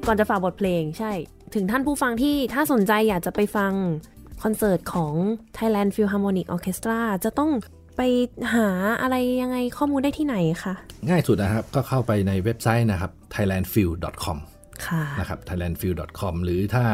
[0.07, 1.11] ก่อนจะฝากบทเพลงใช่
[1.55, 3.71] ถึงท่านผู้ฟังที่ถ้าสนใจอยากจะไปฟัง
[4.43, 5.13] คอนเสิร์ตของ
[5.57, 7.51] Thailand Philharmonic Orchestra จะต้อง
[7.97, 8.01] ไป
[8.53, 8.67] หา
[9.01, 10.73] อะไรยังไงข้อมูลได้ที่ไหนคะ
[11.07, 14.37] ง่ายสุดนะครับ ก็เข้าไปในเว็บไซต์นะครับ thailandfeel.com
[14.87, 16.85] ค่ะนะครับ thailandfeel.com หรือถ้า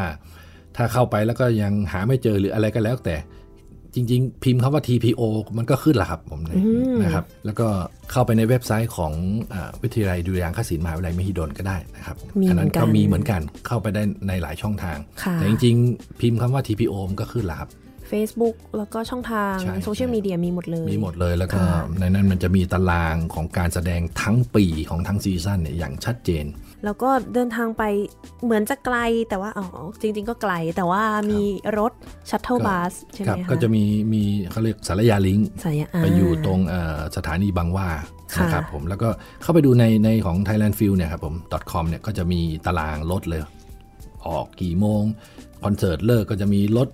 [0.77, 3.15] ถ้าเข้าไปแล้วก็ยังหาไม่เจอหรืออะไรก็แล้วแต่
[3.95, 5.21] จริง ๆ พิมพ์คำว่า TPO
[5.57, 6.39] มันก็ขึ้นละครับผม
[7.03, 7.67] นะครับ แล้วก็
[8.11, 9.13] เข้าไปในเว็บไซต์ของ
[9.53, 17.69] อาวิทยาลัยดุริยางคศิลป์มหาวิทยาลัยมหิดลก็ได้นะครับมีอันเหมืนั้อนนกันก็มีเหมือนกันเข้าไปได้ในหลายช่องทางค่ะแต่จริง ๆ พิมพ์คำว่า TPO มันก็ขึ้นละครับ
[18.11, 26.45] Facebook แล้วก็ช่องทางใช่โซเชียลมีเดียมีหมดเลย มีหมดเลยแล้วก็ค่ะในนั้นมันจะมีตารางของการแสดงทั้งปีของทั้งซีซั่นเนี่ยอย่างชัดเจน
[26.85, 27.83] แล้วก็เดินทางไป
[28.43, 28.97] เหมือนจะไกล
[29.29, 29.65] แต่ว่าอ๋อ
[30.01, 31.41] จริง ๆ ก็ไกล แต่ว่ามี
[31.79, 31.93] รถ
[32.29, 37.89] shuttle bus ก็ใช่ไหมครับคะก็จะมีมีเขาเรียกศาลายาลิงก์ศาลายาไปอยู่ตรงเอ่อสถานีบางหว่า
[38.35, 39.09] ค่ะนะครับผมแล้วก็
[39.41, 41.35] เข้าไปดูในในของ Thailand Film เนี่ยครับผม
[41.71, 43.41] .com เนี่ยก็จะมีตารางรถเลย
[44.27, 45.03] ออกกี่โมง
[45.63, 46.89] คอนเสิร์ตเลิกก็จะมีรถ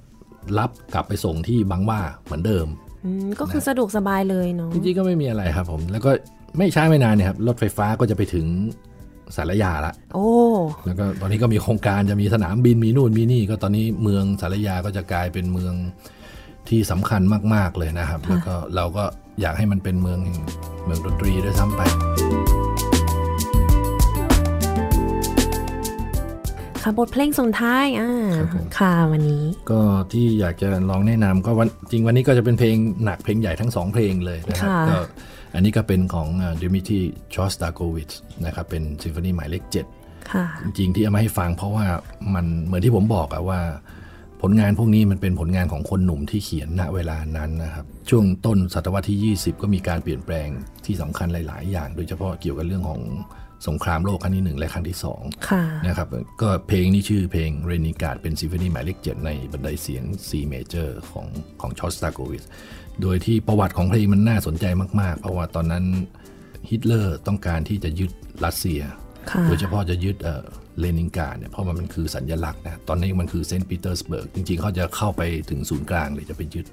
[0.59, 2.67] รับกลับไปส่งที่บางหว่าเหมือนเดิม
[3.05, 6.11] อืมก็คือสะดวกสบายเลยเนาะจริงๆก็ไม่มีอะไรครับผม แล้วก็
[6.57, 8.45] ไม่ช้าไม่นานเนี่ยครับรถไฟฟ้าก็จะไปถึง
[9.35, 10.27] สารยาละโอ้
[10.85, 15.73] แล้วก็ตอนนี้ก็มีโครงการจะมีสนามบินมีนู่นมีนี่ ก็ตอนนี้เมืองสารยาก็จะกลายเป็นเมือง
[16.69, 17.21] ที่สำคัญ
[17.53, 19.03] มาก ๆเลยนะครับ แล้วก็เราก็
[19.41, 20.39] อยากให้มันเป็นเมืองแห่ง
[20.85, 21.81] เมืองดนตรีด้วยซ้ำไป
[26.83, 34.97] ค่ะบทเพลงส่งท้ายอ่าครับผมค่ะวันนี้ ก็ที่อยากจะลองแนะนำก็วันจริงวันนี้ก็จะเป็นเพลงหนักเพลงใหญ่ทั้งสองเพลงเลยนะครับค่ะก็
[35.53, 36.27] อันนี้ก็เป็นของ
[36.63, 36.99] ดิมิที
[37.33, 38.11] ชอสตาโกวิช
[38.45, 39.85] นะครับเป็นซิมโฟนีหมายเลขเจ็ด
[40.31, 41.85] ค่ะจริงๆที่เอามาให้ฟังเพราะว่า
[42.33, 43.59] มันเหมือนที่ผมบอกอะว่า
[44.41, 50.47] ผลงานพวกนี้มันเป็นผลงานของคนหนุ่มที่เขียนณเวลานั้นนะครับ ช่วงต้นศตวรรษที่ 20 ก็มีการเปลี่ยนแปลง
[50.85, 53.01] ที่สำคัญหลาย ๆ อย่าง โดยเฉพาะเกี่ยวกับเรื่องของ
[53.67, 56.07] สงครามโลกครั้งที่หนึ่งและครั้งที่สองค่ะนะครับ
[56.41, 61.27] ก็เพลงนี้ชื่อเพลงเลนินกราดเป็นซิมโฟนีหมายเลขเจ็ดในบันไดเสียง C major ของ
[61.61, 62.43] ของชอสตาโกวิช
[63.01, 64.65] โดยที่ประวัติของเพลงมันน่าสนใจ
[65.01, 65.85] มาก ๆ เพราะว่าตอนนั้น
[66.69, 68.11] ฮิตเลอร์ต้องการที่จะยึด
[68.45, 68.81] รัสเซีย
[69.31, 70.43] ค่ะโดยเฉพาะจะยึดเอ่อ
[70.79, 76.65] เลนินกราดเนี่ยเพราะว่ามันคือสัญลักษณ์นะตอนนี้มันคือเซนต์ปีเตอร์สเบิร์กจริง ๆ เขาจะเข้าไปถึงศูนย์กลางเลยจะไปยึด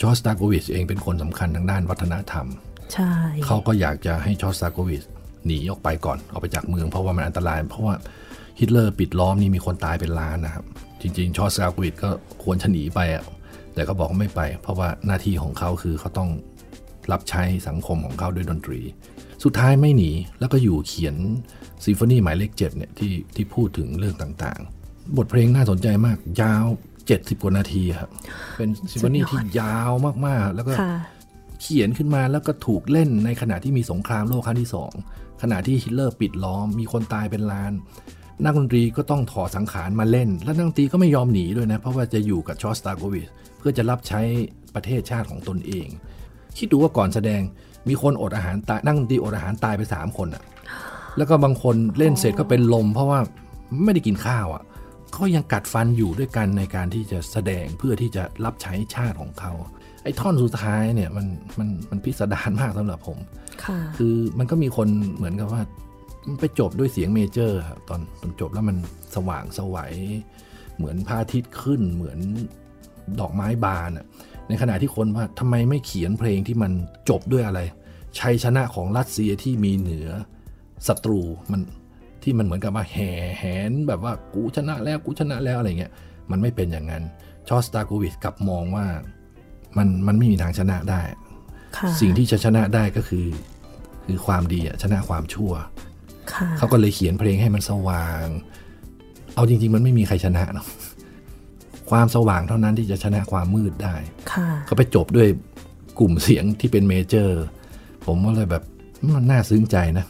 [0.00, 2.46] จอร์สตาโกวิชเองเป็นคนสำคัญทางด้านวัฒนธรรม
[2.92, 3.12] ใช่
[3.46, 5.02] เขาก็อยากจะให้ชอสตาโกวิช
[5.46, 7.94] หนีออกไปก่อนออกไปจากเมือง เพราะว่ามันอันตราย เพราะว่า
[8.60, 10.64] ฮิตเลอร์ปิดล้อมนี่มีคนตายเป็นล้านนะครับ
[11.00, 12.10] จริงๆ ชอสตาโกวิชก็
[12.44, 13.00] ควรจะหนีไป
[13.76, 16.30] อะแต่ก็บอกว่าไม่ไป เพราะว่าหน้าที่ของเขาคือเขาต้อง
[17.12, 18.80] รับใช้สังคมของเขาด้วยดนตรี
[19.44, 20.10] สุดท้ายไม่หนี
[20.40, 21.16] แล้วก็อยู่เขียน
[21.84, 26.66] ซิมโฟนีหมายเลขเจ็ดเนี่ยที่ที่พูดถึงเรื่องต่างๆ บทเพลงน่าสนใจมาก ยาว
[27.04, 28.10] 70 กว่านาทีครับ
[28.56, 29.90] เป็นซิมโฟนีที่ยาว
[30.26, 30.94] มากๆ แล้วก็ค่ะ
[31.60, 34.92] เขียนขึ้นมาแล้วก็ถูกเล่นในขณะที่มีสงครามโลกครั้งที่สอง
[35.42, 37.72] ขณะที่ฮิตเลอร์ปิดล้อมมีคนตายเป็นล้าน
[38.44, 43.28] นักดนตรีก็ต้องถอดสังขารมาเล่น และนักดนตรีก็ไม่ยอมหนีด้วยนะ เพราะว่าจะอยู่กับชอสตาโกวิช
[43.58, 44.20] เพื่อจะรับใช้
[44.74, 45.86] ประเทศชาติของตนเอง
[46.58, 47.42] คิดดูว่าก่อนแสดง
[47.88, 50.42] มีคนอดอาหารตายนักดนตรีอดอาหารตายไปสามคนอะ
[51.16, 53.20] แล้วก็บางคนเล่นเสร็จก็เป็นลม เพราะว่า
[53.84, 54.62] ไม่ได้กินข้าวอะ
[55.12, 59.52] เขายังกัดฟันอยู่ด้วยกันในการที่จะแสดงเพื่อที่จะรับใช้ชาติของเขา
[60.02, 61.26] ไอ้ท่อนสุดท้ายเนี่ยมัน
[61.58, 63.18] มันมันพิสดารมากสำหรับผม
[63.64, 65.62] ค่ะคือมันก็มีคนเหมือนกับว่า
[66.26, 68.76] มันไปจบด้วยเสียงเมเจอร์ครับตอนตอนจบแล้วมัน
[69.14, 69.94] สว่างสวัย
[70.76, 72.18] เหมือนพระอาทิตย์ขึ้นเหมือน
[73.20, 74.06] ดอกไม้บานอะ
[74.48, 76.72] ในขณะที่คนว่าทำไมไม่เขียนเพลงที่มัน
[77.10, 77.60] จบด้วยอะไร
[78.18, 80.08] ชัยชนะของรัสเซียที่มีเหนือ
[80.88, 81.20] ศัตรู
[81.52, 81.64] มันท
[82.22, 85.92] ที่มันเหมือนกับว่าแห่แหนแบบว่ากูชนะแล้วกูชนะแล้วอะไรเงี้ย
[86.30, 87.02] มันไม่เป็นอย่างนั้น
[87.48, 88.86] ชอสตาโกวิชกลับมองว่า
[89.76, 91.00] มันมันไม่มีทางชนะได้
[91.76, 93.26] ค่ะสิ่งที่จะชนะได้ก็คือ
[94.06, 95.68] คือความดีอะชนะความชั่วค่ะ
[96.58, 98.26] เขาก็เลยเขียนเพลงให้มันสว่าง
[99.34, 100.66] เอาจริง ๆ มันไม่มีใครชนะหรอก
[101.90, 103.94] ความสว่างเท่านั้นที่จะชนะความมืดได้
[104.32, 105.28] ค่ะเขาไปจบด้วย
[105.98, 107.42] กลุ่มเสียงที่เป็นเมเจอร์
[108.06, 108.62] ผมก็เลยแบบ
[109.16, 110.06] มันน่าซึ้งใจนะ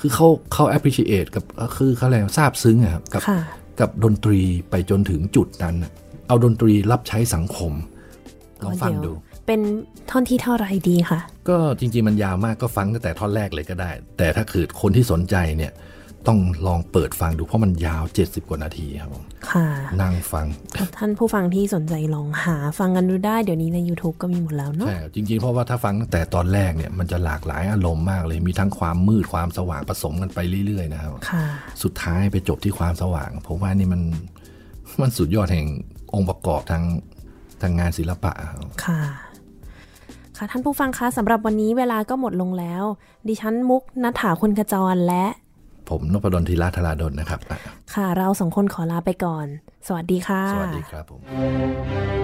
[0.00, 1.44] คือเขาเขา appreciate กับ
[1.76, 3.40] คือเขาอะไรซาบซึ้งอะครับกับค่ะ
[3.80, 4.40] กับดนตรี
[4.70, 5.92] ไปจนถึงจุดนั้นน่ะ
[6.28, 7.72] เอาดนตรีรับใช้สังคม
[8.64, 9.12] ลองฟังดู
[9.46, 9.60] เป็น
[10.10, 15.72] ท่อนที่เท่าไหรดีคะก็จริงๆมันยาวมากก็ฟังตั้งแต่ท่อนแรกเลยก็ได้ แต่ถ้าคือคนที่สนใจเนี่ย
[16.26, 19.66] ต้องลองเปิดฟังดูเพราะมันยาว 70 กว่านาทีครับผมค่ะ
[20.00, 20.46] นั่งฟัง
[20.98, 31.44] ท่านผู้ฟังที่สนใจลองหาฟังกันดูได้เดี๋ยวนี้ใน YouTube ก็มีหมดแล้วเนาะใช่จริงๆ เพราะว่าถ้าฟังตั้งแต่ตอนแรกเนี่ยมันจะหลากหลายอารมณ์มากเลย มีทั้งความมืดความสว่างผสมกันไปเรื่อยๆนะครับค่ะ
[31.82, 34.02] สุดท้ายไปจบที่ความสว่าง ผมว่านี่มัน
[35.00, 35.66] มันสุดยอดแห่ง
[36.14, 36.82] องค์ประกอบทาง
[37.62, 39.00] ทางงานศิลปะครับค่ะ
[40.36, 42.82] ค่ะท่านผู้ฟังคะสำหรับวันนี้เวลาก็หมดลงแล้ว
[43.28, 45.24] ดิฉันมุกนัฐถาคุณขจรและ
[45.88, 47.58] ผมนพดลธีราธราดลนะครับอะ
[47.94, 49.46] ค่ะ เราสองคนขอลาไปก่อน
[49.86, 51.20] สวัสดีค่ะ สวัสดีครับผม「